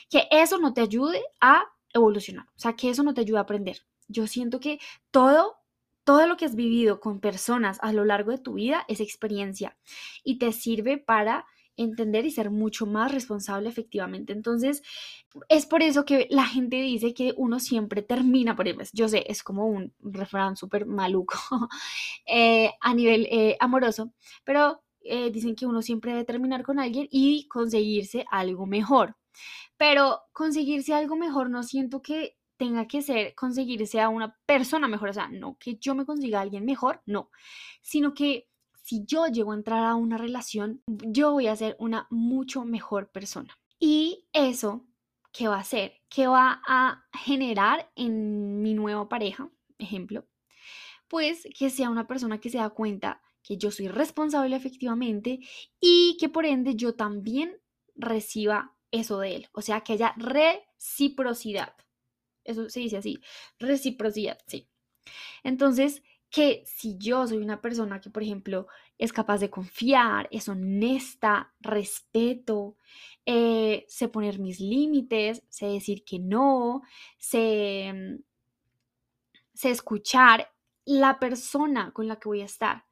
que 0.10 0.28
eso 0.32 0.58
no 0.58 0.74
te 0.74 0.82
ayude 0.82 1.22
a 1.40 1.64
evolucionar, 1.94 2.48
o 2.48 2.60
sea, 2.60 2.74
que 2.76 2.90
eso 2.90 3.04
no 3.04 3.14
te 3.14 3.22
ayude 3.22 3.38
a 3.38 3.42
aprender. 3.42 3.78
Yo 4.08 4.26
siento 4.26 4.60
que 4.60 4.80
todo 5.12 5.58
todo 6.04 6.26
lo 6.26 6.38
que 6.38 6.46
has 6.46 6.56
vivido 6.56 7.02
con 7.02 7.20
personas 7.20 7.80
a 7.82 7.92
lo 7.92 8.06
largo 8.06 8.32
de 8.32 8.38
tu 8.38 8.54
vida 8.54 8.86
es 8.88 9.02
experiencia 9.02 9.78
y 10.24 10.40
te 10.40 10.54
sirve 10.54 10.98
para 10.98 11.46
entender 11.78 12.26
y 12.26 12.32
ser 12.32 12.50
mucho 12.52 12.86
más 12.86 13.12
responsable 13.12 13.70
efectivamente. 13.70 14.34
Entonces, 14.34 14.82
es 15.50 15.66
por 15.66 15.84
eso 15.84 16.06
que 16.06 16.28
la 16.30 16.46
gente 16.46 16.78
dice 16.78 17.14
que 17.14 17.34
uno 17.38 17.60
siempre 17.60 18.02
termina 18.02 18.56
por 18.56 18.68
ejemplo, 18.68 18.88
Yo 18.94 19.08
sé, 19.08 19.24
es 19.28 19.44
como 19.44 19.68
un 19.68 19.94
refrán 20.02 20.56
súper 20.58 20.86
maluco 20.86 21.38
eh, 22.26 22.72
a 22.82 22.94
nivel 22.94 23.28
eh, 23.32 23.58
amoroso, 23.60 24.14
pero 24.44 24.82
eh, 25.02 25.32
dicen 25.32 25.56
que 25.56 25.66
uno 25.66 25.82
siempre 25.82 26.12
debe 26.12 26.26
terminar 26.26 26.64
con 26.64 26.80
alguien 26.80 27.08
y 27.12 27.48
conseguirse 27.48 28.26
algo 28.30 28.66
mejor. 28.66 29.16
Pero 29.78 30.22
conseguirse 30.34 30.94
algo 30.94 31.16
mejor 31.16 31.50
no 31.50 31.64
siento 31.64 32.02
que 32.02 32.38
tenga 32.58 32.88
que 32.88 33.02
ser 33.04 33.36
conseguirse 33.36 34.02
a 34.02 34.10
una 34.10 34.36
persona 34.46 34.88
mejor, 34.88 35.10
o 35.10 35.14
sea, 35.14 35.28
no 35.30 35.58
que 35.60 35.78
yo 35.78 35.96
me 35.96 36.06
consiga 36.06 36.40
a 36.40 36.42
alguien 36.42 36.66
mejor, 36.66 37.02
no, 37.06 37.30
sino 37.82 38.14
que 38.14 38.48
si 38.88 39.04
yo 39.06 39.28
llego 39.28 39.52
a 39.52 39.56
entrar 39.56 39.84
a 39.84 39.96
una 39.96 40.18
relación, 40.18 40.82
yo 40.88 41.34
voy 41.34 41.48
a 41.48 41.56
ser 41.58 41.76
una 41.78 42.08
mucho 42.10 42.64
mejor 42.64 43.12
persona. 43.12 43.54
Y 43.82 44.30
eso, 44.32 44.88
¿qué 45.34 45.50
va 45.50 45.58
a 45.58 45.60
hacer? 45.60 46.00
¿Qué 46.08 46.26
va 46.28 46.62
a 46.66 47.06
generar 47.12 47.92
en 47.98 48.62
mi 48.62 48.74
nueva 48.74 49.10
pareja, 49.10 49.52
ejemplo? 49.78 50.26
Pues 51.10 51.50
que 51.60 51.70
sea 51.70 51.90
una 51.90 52.08
persona 52.08 52.40
que 52.40 52.50
se 52.50 52.60
da 52.60 52.70
cuenta 52.70 53.22
que 53.44 53.58
yo 53.58 53.72
soy 53.72 53.90
responsable 53.90 54.56
efectivamente 54.56 55.42
y 55.82 56.16
que 56.18 56.30
por 56.30 56.46
ende 56.46 56.76
yo 56.76 56.96
también 56.96 57.62
reciba 57.94 58.78
eso 58.92 59.20
de 59.20 59.36
él, 59.36 59.48
o 59.52 59.62
sea, 59.62 59.82
que 59.82 59.94
haya 59.94 60.14
reciprocidad. 60.16 61.76
Eso 62.46 62.70
se 62.70 62.80
dice 62.80 62.96
así, 62.96 63.20
reciprocidad, 63.60 64.40
sí. 64.48 64.70
Entonces, 65.44 66.04
que 66.30 66.64
si 66.66 66.98
yo 66.98 67.26
soy 67.28 67.38
una 67.38 67.62
persona 67.62 68.02
que, 68.02 68.10
por 68.10 68.24
ejemplo, 68.24 68.68
es 68.98 69.14
capaz 69.14 69.40
de 69.40 69.50
confiar, 69.50 70.28
es 70.32 70.50
honesta, 70.50 71.54
respeto, 71.60 72.76
eh, 73.26 73.86
sé 73.88 74.10
poner 74.10 74.40
mis 74.40 74.60
límites, 74.60 75.44
sé 75.50 75.68
decir 75.68 76.04
que 76.04 76.20
no, 76.20 76.82
sé, 77.18 77.94
mm, 77.94 78.24
sé 79.54 79.72
escuchar, 79.72 80.52
la 80.86 81.20
persona 81.20 81.92
con 81.92 82.08
la 82.08 82.18
que 82.18 82.30
voy 82.30 82.42
a 82.42 82.46
estar 82.46 82.86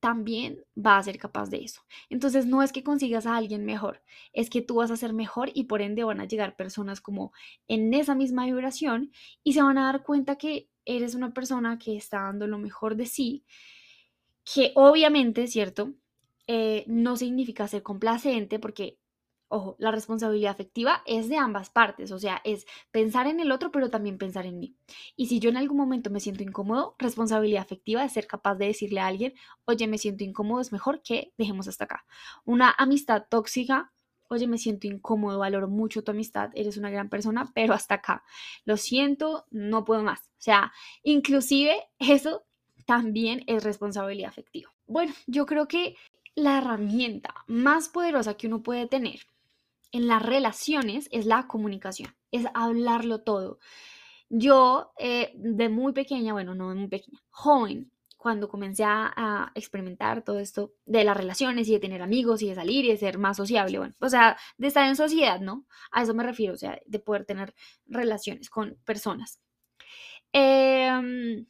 también 0.00 0.64
va 0.76 0.96
a 0.96 1.02
ser 1.02 1.18
capaz 1.18 1.50
de 1.50 1.58
eso. 1.58 1.82
Entonces 2.08 2.46
no 2.46 2.62
es 2.62 2.72
que 2.72 2.82
consigas 2.82 3.26
a 3.26 3.36
alguien 3.36 3.64
mejor, 3.66 4.02
es 4.32 4.48
que 4.50 4.62
tú 4.62 4.76
vas 4.76 4.90
a 4.90 4.96
ser 4.96 5.12
mejor 5.12 5.50
y 5.54 5.64
por 5.64 5.82
ende 5.82 6.04
van 6.04 6.20
a 6.20 6.24
llegar 6.24 6.56
personas 6.56 7.00
como 7.00 7.32
en 7.68 7.92
esa 7.92 8.14
misma 8.14 8.46
vibración 8.46 9.12
y 9.44 9.52
se 9.52 9.62
van 9.62 9.78
a 9.78 9.84
dar 9.84 10.02
cuenta 10.02 10.36
que 10.36 10.68
eres 10.96 11.14
una 11.14 11.32
persona 11.32 11.78
que 11.78 11.96
está 11.96 12.22
dando 12.22 12.46
lo 12.46 12.58
mejor 12.58 12.96
de 12.96 13.06
sí, 13.06 13.44
que 14.44 14.72
obviamente, 14.74 15.46
¿cierto? 15.46 15.94
Eh, 16.46 16.84
no 16.88 17.16
significa 17.16 17.68
ser 17.68 17.82
complacente 17.82 18.58
porque 18.58 18.98
Ojo, 19.52 19.74
la 19.80 19.90
responsabilidad 19.90 20.52
afectiva 20.52 21.02
es 21.06 21.28
de 21.28 21.36
ambas 21.36 21.70
partes, 21.70 22.12
o 22.12 22.20
sea, 22.20 22.40
es 22.44 22.66
pensar 22.92 23.26
en 23.26 23.40
el 23.40 23.50
otro, 23.50 23.72
pero 23.72 23.90
también 23.90 24.16
pensar 24.16 24.46
en 24.46 24.60
mí. 24.60 24.76
Y 25.16 25.26
si 25.26 25.40
yo 25.40 25.50
en 25.50 25.56
algún 25.56 25.76
momento 25.76 26.08
me 26.08 26.20
siento 26.20 26.44
incómodo, 26.44 26.94
responsabilidad 27.00 27.60
afectiva 27.60 28.04
es 28.04 28.12
ser 28.12 28.28
capaz 28.28 28.54
de 28.54 28.66
decirle 28.66 29.00
a 29.00 29.08
alguien, 29.08 29.34
oye, 29.64 29.88
me 29.88 29.98
siento 29.98 30.22
incómodo, 30.22 30.60
es 30.60 30.70
mejor 30.70 31.02
que 31.02 31.32
dejemos 31.36 31.66
hasta 31.66 31.82
acá. 31.86 32.06
Una 32.44 32.72
amistad 32.78 33.24
tóxica, 33.28 33.92
oye, 34.30 34.46
me 34.46 34.58
siento 34.58 34.86
incómodo, 34.86 35.40
valoro 35.40 35.68
mucho 35.68 36.02
tu 36.04 36.12
amistad, 36.12 36.50
eres 36.54 36.76
una 36.76 36.90
gran 36.90 37.08
persona, 37.08 37.50
pero 37.54 37.74
hasta 37.74 37.96
acá. 37.96 38.22
Lo 38.64 38.76
siento, 38.76 39.46
no 39.50 39.84
puedo 39.84 40.02
más. 40.02 40.20
O 40.20 40.42
sea, 40.42 40.72
inclusive 41.02 41.88
eso 41.98 42.44
también 42.86 43.42
es 43.46 43.64
responsabilidad 43.64 44.30
afectiva. 44.30 44.72
bueno, 44.86 45.12
yo 45.26 45.46
creo 45.46 45.68
que 45.68 45.96
la 46.34 46.58
herramienta 46.58 47.34
más 47.46 47.88
poderosa 47.88 48.34
que 48.34 48.46
uno 48.46 48.62
puede 48.62 48.86
tener 48.86 49.20
en 49.92 50.06
las 50.06 50.22
relaciones 50.22 51.08
es 51.10 51.26
la 51.26 51.46
comunicación, 51.46 52.14
es 52.30 52.46
hablarlo 52.54 53.22
todo. 53.22 53.58
Yo, 54.28 54.92
eh, 54.98 55.32
de 55.34 55.68
muy 55.68 55.92
pequeña, 55.92 56.32
bueno, 56.32 56.54
no 56.54 56.68
de 56.70 56.76
muy 56.76 56.88
pequeña, 56.88 57.20
joven, 57.30 57.90
cuando 58.20 58.50
comencé 58.50 58.84
a, 58.84 59.50
experimentar 59.54 60.22
todo 60.22 60.40
esto 60.40 60.74
de 60.84 61.04
las 61.04 61.16
relaciones 61.16 61.66
y 61.68 61.72
de 61.72 61.80
tener 61.80 62.02
amigos 62.02 62.42
y 62.42 62.48
de 62.50 62.54
salir 62.54 62.84
y 62.84 62.88
de 62.88 62.98
ser 62.98 63.16
más 63.16 63.38
sociable, 63.38 63.78
bueno, 63.78 63.94
o 63.98 64.10
sea, 64.10 64.36
de 64.58 64.66
estar 64.66 64.86
en 64.86 64.94
sociedad, 64.94 65.40
¿no? 65.40 65.64
A 65.90 66.02
eso 66.02 66.12
me 66.12 66.22
refiero, 66.22 66.52
o 66.52 66.56
sea, 66.58 66.78
de 66.84 66.98
poder 66.98 67.24
tener 67.24 67.54
relaciones 67.86 68.50
con 68.50 68.76
personas. 68.84 69.40
Em, 70.32 71.46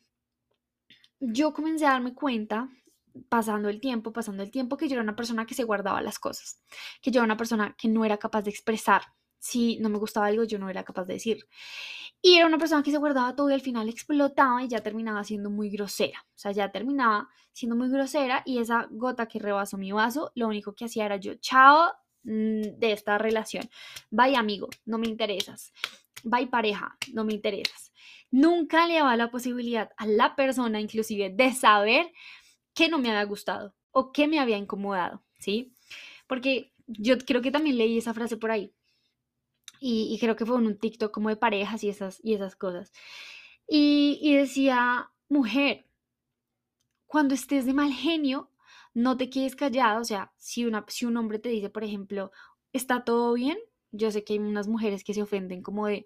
yo 1.18 1.52
comencé 1.52 1.86
a 1.86 1.90
darme 1.90 2.14
cuenta, 2.14 2.68
pasando 3.28 3.68
el 3.68 3.80
tiempo, 3.80 4.12
pasando 4.12 4.44
el 4.44 4.52
tiempo, 4.52 4.76
que 4.76 4.88
yo 4.88 4.94
era 4.94 5.02
una 5.02 5.16
persona 5.16 5.46
que 5.46 5.54
se 5.54 5.64
guardaba 5.64 6.00
las 6.02 6.20
cosas, 6.20 6.62
que 7.02 7.10
yo 7.10 7.20
era 7.20 7.24
una 7.24 7.36
persona 7.36 7.74
que 7.76 7.88
no 7.88 8.04
era 8.04 8.16
capaz 8.18 8.42
de 8.42 8.50
expresar. 8.50 9.02
Si 9.40 9.78
no 9.78 9.88
me 9.88 9.98
gustaba 9.98 10.26
algo, 10.26 10.44
yo 10.44 10.58
no 10.58 10.68
era 10.68 10.84
capaz 10.84 11.06
de 11.06 11.14
decir. 11.14 11.46
Y 12.22 12.36
era 12.36 12.46
una 12.46 12.58
persona 12.58 12.82
que 12.82 12.90
se 12.90 12.98
guardaba 12.98 13.34
todo 13.34 13.50
y 13.50 13.54
al 13.54 13.62
final 13.62 13.88
explotaba 13.88 14.62
y 14.62 14.68
ya 14.68 14.80
terminaba 14.80 15.24
siendo 15.24 15.48
muy 15.48 15.70
grosera. 15.70 16.26
O 16.28 16.38
sea, 16.38 16.52
ya 16.52 16.70
terminaba 16.70 17.28
siendo 17.52 17.76
muy 17.76 17.88
grosera 17.88 18.42
y 18.44 18.58
esa 18.58 18.86
gota 18.90 19.26
que 19.26 19.38
rebasó 19.38 19.78
mi 19.78 19.92
vaso, 19.92 20.30
lo 20.34 20.48
único 20.48 20.74
que 20.74 20.84
hacía 20.84 21.06
era 21.06 21.16
yo, 21.16 21.34
chao 21.36 21.90
mm, 22.24 22.78
de 22.78 22.92
esta 22.92 23.16
relación. 23.16 23.68
Bye 24.10 24.36
amigo, 24.36 24.68
no 24.84 24.98
me 24.98 25.08
interesas. 25.08 25.72
Bye 26.22 26.48
pareja, 26.48 26.94
no 27.14 27.24
me 27.24 27.32
interesas. 27.32 27.92
Nunca 28.30 28.86
le 28.86 28.94
daba 28.94 29.16
la 29.16 29.30
posibilidad 29.30 29.90
a 29.96 30.06
la 30.06 30.36
persona 30.36 30.78
inclusive 30.80 31.30
de 31.30 31.52
saber 31.54 32.12
qué 32.74 32.90
no 32.90 32.98
me 32.98 33.08
había 33.08 33.24
gustado 33.24 33.74
o 33.92 34.12
qué 34.12 34.28
me 34.28 34.38
había 34.38 34.58
incomodado, 34.58 35.24
¿sí? 35.38 35.72
Porque 36.26 36.74
yo 36.86 37.16
creo 37.18 37.40
que 37.40 37.50
también 37.50 37.78
leí 37.78 37.98
esa 37.98 38.14
frase 38.14 38.36
por 38.36 38.50
ahí 38.50 38.74
y, 39.80 40.18
creo 40.20 40.36
que 40.36 40.46
fue 40.46 40.56
un 40.56 40.78
TikTok 40.78 41.10
como 41.12 41.30
de 41.30 41.36
parejas 41.36 41.82
y 41.84 41.88
esas, 41.88 42.20
y 42.22 42.34
esas 42.34 42.54
cosas. 42.56 42.92
Y, 43.66 44.34
decía, 44.34 45.10
mujer, 45.28 45.86
cuando 47.06 47.34
estés 47.34 47.66
de 47.66 47.74
mal 47.74 47.92
genio, 47.92 48.50
no 48.94 49.16
te 49.16 49.30
quedes 49.30 49.56
callada. 49.56 50.00
O 50.00 50.04
sea, 50.04 50.32
si, 50.36 50.66
una, 50.66 50.84
si 50.88 51.06
un 51.06 51.16
hombre 51.16 51.38
te 51.38 51.48
dice, 51.48 51.70
por 51.70 51.84
ejemplo, 51.84 52.30
¿está 52.72 53.04
todo 53.04 53.32
bien? 53.34 53.58
Yo 53.92 54.10
sé 54.10 54.24
que 54.24 54.34
hay 54.34 54.38
unas 54.40 54.68
mujeres 54.68 55.04
que 55.04 55.14
se 55.14 55.22
ofenden 55.22 55.62
como 55.62 55.86
de, 55.86 56.04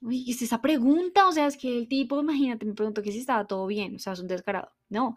uy, 0.00 0.30
es 0.30 0.42
esa 0.42 0.60
pregunta? 0.62 1.28
O 1.28 1.32
sea, 1.32 1.46
es 1.46 1.56
que 1.56 1.76
el 1.76 1.88
tipo, 1.88 2.20
imagínate, 2.20 2.66
me 2.66 2.74
preguntó 2.74 3.02
que 3.02 3.12
si 3.12 3.18
estaba 3.20 3.46
todo 3.46 3.66
bien. 3.66 3.96
O 3.96 3.98
sea, 3.98 4.12
es 4.14 4.20
un 4.20 4.28
descarado. 4.28 4.72
No, 4.88 5.16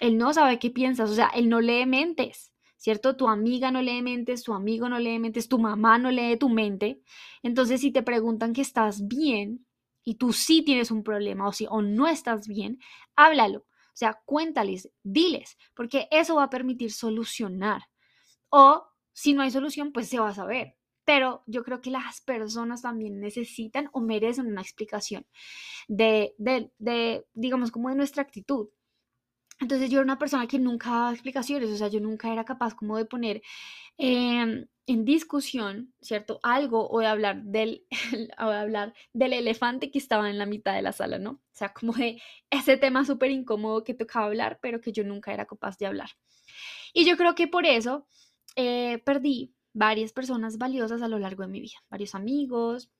él 0.00 0.18
no 0.18 0.32
sabe 0.32 0.58
qué 0.58 0.70
piensas. 0.70 1.10
O 1.10 1.14
sea, 1.14 1.28
él 1.28 1.48
no 1.48 1.60
lee 1.60 1.86
mentes. 1.86 2.52
¿Cierto? 2.86 3.16
Tu 3.16 3.26
amiga 3.28 3.72
no 3.72 3.82
lee 3.82 4.00
mentes, 4.00 4.44
tu 4.44 4.54
amigo 4.54 4.88
no 4.88 5.00
lee 5.00 5.18
mentes, 5.18 5.48
tu 5.48 5.58
mamá 5.58 5.98
no 5.98 6.12
lee 6.12 6.36
tu 6.36 6.48
mente. 6.48 7.00
Entonces, 7.42 7.80
si 7.80 7.90
te 7.90 8.04
preguntan 8.04 8.52
que 8.52 8.60
estás 8.60 9.08
bien 9.08 9.66
y 10.04 10.14
tú 10.14 10.32
sí 10.32 10.62
tienes 10.62 10.92
un 10.92 11.02
problema 11.02 11.48
o, 11.48 11.52
si, 11.52 11.66
o 11.68 11.82
no 11.82 12.06
estás 12.06 12.46
bien, 12.46 12.78
háblalo. 13.16 13.58
O 13.58 13.96
sea, 13.98 14.22
cuéntales, 14.24 14.88
diles, 15.02 15.58
porque 15.74 16.06
eso 16.12 16.36
va 16.36 16.44
a 16.44 16.50
permitir 16.50 16.92
solucionar. 16.92 17.82
O 18.50 18.86
si 19.12 19.32
no 19.32 19.42
hay 19.42 19.50
solución, 19.50 19.90
pues 19.90 20.08
se 20.08 20.20
va 20.20 20.28
a 20.28 20.34
saber. 20.34 20.76
Pero 21.04 21.42
yo 21.46 21.64
creo 21.64 21.80
que 21.80 21.90
las 21.90 22.20
personas 22.20 22.82
también 22.82 23.18
necesitan 23.18 23.90
o 23.94 24.00
merecen 24.00 24.46
una 24.46 24.62
explicación 24.62 25.26
de, 25.88 26.36
de, 26.38 26.70
de 26.78 27.26
digamos, 27.34 27.72
como 27.72 27.88
de 27.88 27.96
nuestra 27.96 28.22
actitud. 28.22 28.68
Entonces 29.58 29.90
yo 29.90 29.98
era 29.98 30.04
una 30.04 30.18
persona 30.18 30.46
que 30.46 30.58
nunca 30.58 30.90
daba 30.90 31.12
explicaciones, 31.12 31.70
o 31.70 31.76
sea, 31.76 31.88
yo 31.88 32.00
nunca 32.00 32.32
era 32.32 32.44
capaz 32.44 32.74
como 32.74 32.96
de 32.96 33.06
poner 33.06 33.42
em, 33.96 34.66
en 34.86 35.04
discusión, 35.04 35.94
¿cierto? 36.00 36.40
Algo 36.42 36.88
o 36.90 37.00
de 37.00 37.06
hablar 37.06 37.42
del, 37.42 37.86
de 38.12 38.28
hablar 38.36 38.94
del 39.14 39.32
elefante 39.32 39.90
que 39.90 39.98
estaba 39.98 40.28
en 40.30 40.38
la 40.38 40.46
mitad 40.46 40.74
de 40.74 40.82
la 40.82 40.92
sala, 40.92 41.18
¿no? 41.18 41.30
O 41.30 41.40
sea, 41.52 41.72
como 41.72 41.94
de 41.94 42.20
ese 42.50 42.76
tema 42.76 43.04
súper 43.04 43.30
incómodo 43.30 43.82
que 43.82 43.94
tocaba 43.94 44.26
hablar, 44.26 44.58
pero 44.60 44.80
que 44.80 44.92
yo 44.92 45.04
nunca 45.04 45.32
era 45.32 45.46
capaz 45.46 45.78
de 45.78 45.86
hablar. 45.86 46.10
Y 46.92 47.04
yo 47.06 47.16
creo 47.16 47.34
que 47.34 47.48
por 47.48 47.66
eso 47.66 48.06
eh, 48.56 49.02
perdí 49.04 49.54
varias 49.72 50.12
personas 50.12 50.58
valiosas 50.58 51.02
a 51.02 51.08
lo 51.08 51.18
largo 51.18 51.42
de 51.42 51.48
mi 51.48 51.60
vida, 51.60 51.78
varios 51.90 52.14
amigos, 52.14 52.90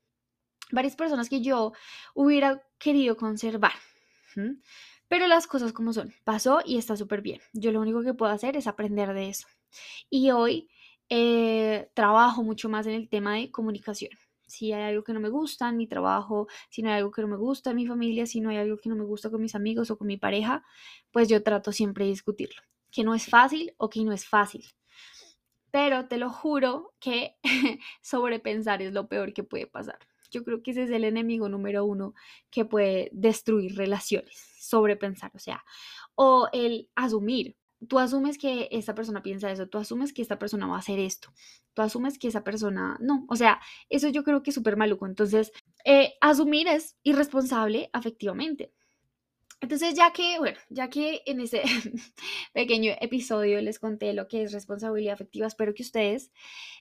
varias 0.71 0.97
personas 0.97 1.29
que 1.29 1.40
yo 1.40 1.73
hubiera 2.14 2.62
querido 2.79 3.16
conservar. 3.16 3.73
Pero 5.09 5.27
las 5.27 5.47
cosas 5.47 5.73
como 5.73 5.92
son, 5.92 6.12
pasó 6.25 6.61
y 6.64 6.79
está 6.79 6.97
súper 6.97 7.23
bien. 7.23 7.40
Yo 7.53 7.73
lo 7.73 7.81
único 7.81 8.03
que 8.03 8.14
puedo 8.14 8.33
hacer 8.33 8.57
es 8.57 8.66
aprender 8.66 9.12
de 9.14 9.29
eso. 9.29 9.47
Y 10.11 10.31
hoy 10.31 10.69
eh, 11.09 11.88
trabajo 11.95 12.42
mucho 12.42 12.69
más 12.69 12.87
en 12.87 12.95
el 12.95 13.09
tema 13.09 13.35
de 13.37 13.51
comunicación. 13.51 14.11
Si 14.47 14.73
hay 14.73 14.83
algo 14.83 15.03
que 15.05 15.12
no 15.12 15.21
me 15.21 15.29
gusta 15.29 15.69
en 15.69 15.77
mi 15.77 15.87
trabajo, 15.87 16.47
si 16.71 16.83
no 16.83 16.90
hay 16.90 16.97
algo 16.99 17.11
que 17.11 17.23
no 17.23 17.29
me 17.29 17.37
gusta 17.37 17.71
en 17.71 17.77
mi 17.77 17.87
familia, 17.87 18.27
si 18.27 18.40
no 18.40 18.51
hay 18.51 18.59
algo 18.59 18.79
que 18.79 18.88
no 18.88 18.97
me 18.97 19.05
gusta 19.05 19.31
con 19.31 19.42
mis 19.42 19.55
amigos 19.55 19.90
o 19.90 19.99
con 19.99 20.07
mi 20.07 20.16
pareja, 20.16 20.64
pues 21.11 21.29
yo 21.29 21.42
trato 21.42 21.73
siempre 21.73 22.05
de 22.05 22.11
discutirlo. 22.12 22.62
Que 22.90 23.05
no 23.05 23.14
es 23.14 23.27
fácil 23.27 23.75
o 23.79 23.90
que 23.90 24.05
no 24.05 24.12
es 24.12 24.27
fácil. 24.27 24.64
Pero 25.71 26.07
te 26.09 26.16
lo 26.16 26.31
juro 26.31 26.95
que 27.01 27.37
sobrepensar 28.03 28.83
es 28.83 28.92
lo 28.92 29.09
peor 29.09 29.33
que 29.33 29.45
puede 29.45 29.66
pasar. 29.66 29.99
Yo 30.31 30.45
creo 30.45 30.62
que 30.62 30.73
ese 30.73 30.85
es 30.85 30.91
el 30.91 31.05
enemigo 31.05 31.49
número 31.49 31.85
uno 31.85 32.15
que 32.51 32.65
puede 32.65 33.11
destruir 33.12 33.77
relaciones 33.77 34.57
sobrepensar, 34.67 35.31
o 35.35 35.39
sea, 35.39 35.65
o 36.15 36.49
el 36.53 36.91
asumir. 36.95 37.57
Tú 37.89 37.99
asumes 37.99 38.39
que 38.39 38.69
esta 38.73 38.95
persona 38.95 39.23
piensa 39.23 39.51
eso, 39.51 39.69
tú 39.69 39.79
asumes 39.79 40.12
que 40.12 40.23
esta 40.23 40.39
persona 40.39 40.67
va 40.67 40.77
a 40.77 40.79
hacer 40.79 40.99
esto, 40.99 41.33
tú 41.75 41.83
asumes 41.83 42.19
que 42.19 42.29
esa 42.29 42.43
persona 42.43 42.97
no, 43.01 43.27
o 43.29 43.37
sea, 43.37 43.61
eso 43.91 44.09
yo 44.09 44.25
creo 44.25 44.43
que 44.43 44.51
es 44.51 44.55
súper 44.55 44.77
maluco. 44.77 45.07
Entonces, 45.07 45.53
eh, 45.85 46.15
asumir 46.21 46.69
es 46.69 46.97
irresponsable 47.03 47.91
afectivamente. 47.93 48.73
Entonces, 49.61 49.95
ya 49.95 50.12
que, 50.12 50.39
bueno, 50.39 50.59
ya 50.69 50.89
que 50.91 51.23
en 51.27 51.41
ese 51.41 51.62
pequeño 52.55 52.93
episodio 53.01 53.61
les 53.61 53.79
conté 53.79 54.12
lo 54.15 54.27
que 54.29 54.43
es 54.43 54.53
responsabilidad 54.53 55.15
afectiva, 55.15 55.47
espero 55.47 55.75
que 55.75 55.83
ustedes 55.83 56.31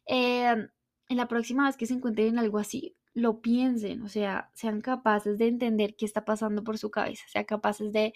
em, 0.05 0.69
en 1.10 1.17
la 1.17 1.27
próxima 1.27 1.65
vez 1.67 1.77
que 1.77 1.86
se 1.86 1.93
encuentren 1.93 2.27
en 2.29 2.39
algo 2.39 2.58
así, 2.58 2.95
lo 3.15 3.41
piensen, 3.41 4.04
o 4.04 4.10
sea, 4.10 4.51
sean 4.54 4.82
capaces 4.82 5.38
de 5.39 5.47
entender 5.47 5.95
qué 5.95 6.06
está 6.06 6.25
pasando 6.25 6.63
por 6.63 6.78
su 6.78 6.91
cabeza, 6.91 7.23
sean 7.30 7.45
capaces 7.45 7.93
de 7.93 8.13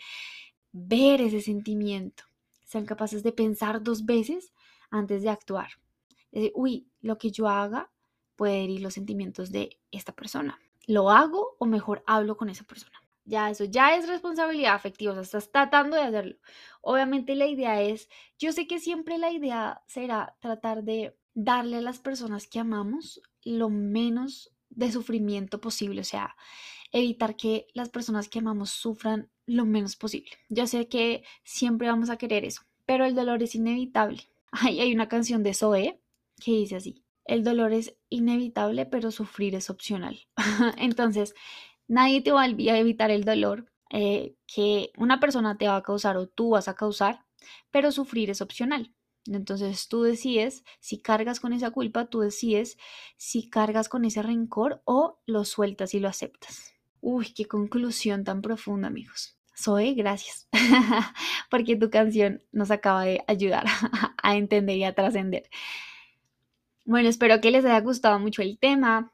ver 0.74 1.22
ese 1.22 1.42
sentimiento, 1.42 2.26
sean 2.66 2.86
capaces 2.86 3.24
de 3.24 3.32
pensar 3.32 3.82
dos 3.82 4.06
veces 4.06 4.54
antes 4.92 5.24
de 5.24 5.30
actuar. 5.30 5.70
Decir, 6.32 6.52
uy, 6.54 6.88
lo 7.02 7.18
que 7.18 7.32
yo 7.32 7.48
haga 7.48 7.90
puede 8.36 8.66
herir 8.66 8.82
los 8.82 8.94
sentimientos 8.94 9.52
de 9.52 9.80
esta 9.90 10.12
persona. 10.12 10.60
¿Lo 10.86 11.10
hago 11.10 11.56
o 11.60 11.66
mejor 11.66 12.04
hablo 12.06 12.36
con 12.36 12.50
esa 12.50 12.66
persona? 12.66 13.00
Ya 13.24 13.50
eso 13.50 13.64
ya 13.64 13.96
es 13.96 14.08
responsabilidad 14.08 14.74
afectiva, 14.74 15.14
o 15.14 15.16
sea, 15.16 15.22
estás 15.24 15.50
tratando 15.50 15.96
de 15.96 16.04
hacerlo. 16.04 16.36
Obviamente 16.82 17.36
la 17.36 17.46
idea 17.46 17.82
es, 17.82 18.10
yo 18.38 18.52
sé 18.52 18.68
que 18.68 18.80
siempre 18.80 19.18
la 19.18 19.32
idea 19.32 19.82
será 19.88 20.36
tratar 20.42 20.84
de 20.84 21.18
darle 21.34 21.78
a 21.78 21.82
las 21.82 22.00
personas 22.00 22.48
que 22.48 22.60
amamos 22.60 23.22
lo 23.44 23.70
menos 23.70 24.52
de 24.70 24.92
sufrimiento 24.92 25.62
posible, 25.62 26.02
o 26.02 26.06
sea, 26.06 26.36
evitar 26.92 27.36
que 27.36 27.68
las 27.74 27.90
personas 27.90 28.30
que 28.30 28.40
amamos 28.40 28.72
sufran 28.72 29.30
lo 29.46 29.66
menos 29.66 29.96
posible. 29.96 30.32
Yo 30.50 30.68
sé 30.68 30.88
que 30.88 31.24
siempre 31.44 31.88
vamos 31.90 32.10
a 32.10 32.18
querer 32.18 32.46
eso, 32.46 32.62
pero 32.86 33.06
el 33.06 33.16
dolor 33.16 33.44
es 33.44 33.56
inevitable. 33.56 34.24
Ay, 34.52 34.80
hay 34.80 34.94
una 34.94 35.10
canción 35.10 35.44
de 35.44 35.54
Zoe 35.54 36.02
que 36.42 36.52
dice 36.52 36.78
así, 36.78 37.04
el 37.26 37.44
dolor 37.44 37.74
es 37.74 37.96
inevitable, 38.10 38.86
pero 38.86 39.12
sufrir 39.12 39.56
es 39.56 39.70
opcional. 39.70 40.28
Entonces, 40.78 41.36
nadie 41.88 42.22
te 42.22 42.32
va 42.32 42.44
a 42.44 42.48
evitar 42.48 43.12
el 43.12 43.24
dolor 43.26 43.72
eh, 43.92 44.36
que 44.48 44.92
una 44.98 45.20
persona 45.20 45.58
te 45.58 45.68
va 45.68 45.78
a 45.78 45.84
causar 45.84 46.18
o 46.18 46.28
tú 46.28 46.52
vas 46.52 46.68
a 46.68 46.76
causar, 46.76 47.26
pero 47.72 47.92
sufrir 47.92 48.30
es 48.30 48.42
opcional. 48.42 48.94
Entonces 49.26 49.88
tú 49.88 50.04
decides 50.04 50.64
si 50.80 51.00
cargas 51.00 51.40
con 51.40 51.54
esa 51.54 51.72
culpa, 51.72 52.06
tú 52.06 52.20
decides 52.22 52.78
si 53.18 53.50
cargas 53.50 53.90
con 53.90 54.06
ese 54.06 54.22
rencor 54.22 54.82
o 54.86 55.20
lo 55.26 55.46
sueltas 55.46 55.94
y 55.94 56.00
lo 56.00 56.08
aceptas. 56.08 56.74
Uy, 57.02 57.34
qué 57.34 57.46
conclusión 57.46 58.24
tan 58.24 58.42
profunda, 58.42 58.88
amigos. 58.88 59.38
Zoe, 59.56 59.94
gracias, 59.94 60.48
porque 61.50 61.76
tu 61.76 61.90
canción 61.90 62.42
nos 62.52 62.72
acaba 62.72 63.04
de 63.04 63.24
ayudar 63.28 63.66
a 64.24 64.36
entender 64.38 64.78
y 64.78 64.86
a 64.86 64.96
trascender. 64.96 65.50
Bueno, 66.86 67.10
espero 67.10 67.42
que 67.42 67.52
les 67.52 67.66
haya 67.66 67.80
gustado 67.82 68.20
mucho 68.20 68.42
el 68.42 68.58
tema 68.58 69.12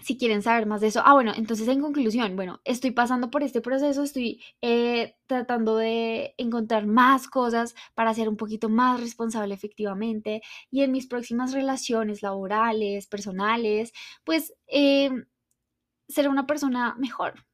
si 0.00 0.16
quieren 0.16 0.42
saber 0.42 0.66
más 0.66 0.80
de 0.80 0.88
eso. 0.88 1.02
Ah, 1.04 1.14
bueno, 1.14 1.32
entonces 1.36 1.66
en 1.68 1.80
conclusión, 1.80 2.36
bueno, 2.36 2.60
estoy 2.64 2.92
pasando 2.92 3.30
por 3.30 3.42
este 3.42 3.60
proceso, 3.60 4.02
estoy 4.02 4.42
eh, 4.62 5.16
tratando 5.26 5.76
de 5.76 6.34
encontrar 6.38 6.86
más 6.86 7.28
cosas 7.28 7.74
para 7.94 8.14
ser 8.14 8.28
un 8.28 8.36
poquito 8.36 8.68
más 8.68 9.00
responsable 9.00 9.54
efectivamente 9.54 10.42
y 10.70 10.82
en 10.82 10.92
mis 10.92 11.06
próximas 11.06 11.52
relaciones 11.52 12.22
laborales, 12.22 13.06
personales, 13.08 13.92
pues 14.24 14.54
eh, 14.68 15.10
ser 16.08 16.28
una 16.28 16.46
persona 16.46 16.94
mejor, 16.98 17.44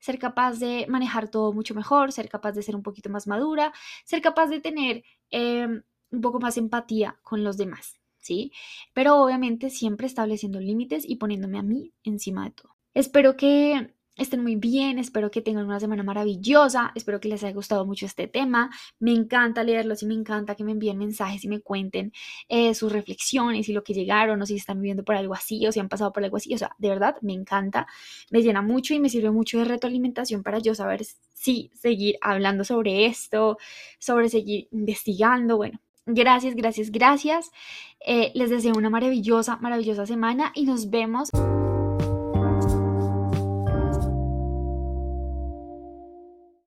ser 0.00 0.18
capaz 0.18 0.58
de 0.58 0.86
manejar 0.88 1.28
todo 1.30 1.52
mucho 1.52 1.74
mejor, 1.74 2.12
ser 2.12 2.28
capaz 2.28 2.52
de 2.52 2.62
ser 2.62 2.76
un 2.76 2.82
poquito 2.82 3.10
más 3.10 3.26
madura, 3.26 3.72
ser 4.04 4.20
capaz 4.22 4.48
de 4.48 4.60
tener 4.60 5.04
em, 5.30 5.82
un 6.10 6.20
poco 6.20 6.40
más 6.40 6.56
empatía 6.56 7.18
con 7.22 7.44
los 7.44 7.56
demás, 7.56 7.99
¿sí? 8.20 8.52
Pero 8.94 9.16
obviamente 9.16 9.70
siempre 9.70 10.06
estableciendo 10.06 10.60
límites 10.60 11.04
y 11.08 11.16
poniéndome 11.16 11.58
a 11.58 11.62
mí 11.62 11.92
encima 12.04 12.44
de 12.44 12.52
todo. 12.52 12.76
Espero 12.94 13.36
que 13.36 13.94
estén 14.16 14.42
muy 14.42 14.56
bien, 14.56 14.98
espero 14.98 15.30
que 15.30 15.40
tengan 15.40 15.64
una 15.66 15.80
semana 15.80 16.02
maravillosa, 16.02 16.92
espero 16.94 17.20
que 17.20 17.28
les 17.28 17.42
haya 17.42 17.54
gustado 17.54 17.86
mucho 17.86 18.06
este 18.06 18.28
tema, 18.28 18.70
me 18.98 19.12
encanta 19.12 19.64
leerlos 19.64 20.02
y 20.02 20.06
me 20.06 20.14
encanta 20.14 20.54
que 20.54 20.64
me 20.64 20.72
envíen 20.72 20.98
mensajes 20.98 21.44
y 21.44 21.48
me 21.48 21.60
cuenten 21.60 22.12
eh, 22.48 22.74
sus 22.74 22.92
reflexiones 22.92 23.68
y 23.68 23.72
lo 23.72 23.82
que 23.82 23.94
llegaron 23.94 24.42
o 24.42 24.46
si 24.46 24.56
están 24.56 24.80
viviendo 24.80 25.04
por 25.04 25.16
algo 25.16 25.34
así 25.34 25.66
o 25.66 25.72
si 25.72 25.80
han 25.80 25.88
pasado 25.88 26.12
por 26.12 26.22
algo 26.22 26.36
así, 26.36 26.54
o 26.54 26.58
sea, 26.58 26.74
de 26.78 26.88
verdad 26.88 27.16
me 27.22 27.32
encanta, 27.32 27.86
me 28.30 28.42
llena 28.42 28.62
mucho 28.62 28.94
y 28.94 29.00
me 29.00 29.08
sirve 29.08 29.30
mucho 29.30 29.58
de 29.58 29.64
retroalimentación 29.64 30.42
para 30.42 30.58
yo 30.58 30.74
saber 30.74 31.02
si 31.32 31.70
seguir 31.74 32.16
hablando 32.20 32.64
sobre 32.64 33.06
esto, 33.06 33.58
sobre 33.98 34.28
seguir 34.28 34.68
investigando, 34.72 35.56
bueno. 35.56 35.80
Gracias, 36.06 36.54
gracias, 36.54 36.90
gracias. 36.90 37.50
Eh, 38.06 38.32
les 38.34 38.50
deseo 38.50 38.74
una 38.76 38.90
maravillosa, 38.90 39.58
maravillosa 39.58 40.06
semana 40.06 40.52
y 40.54 40.64
nos 40.64 40.90
vemos 40.90 41.30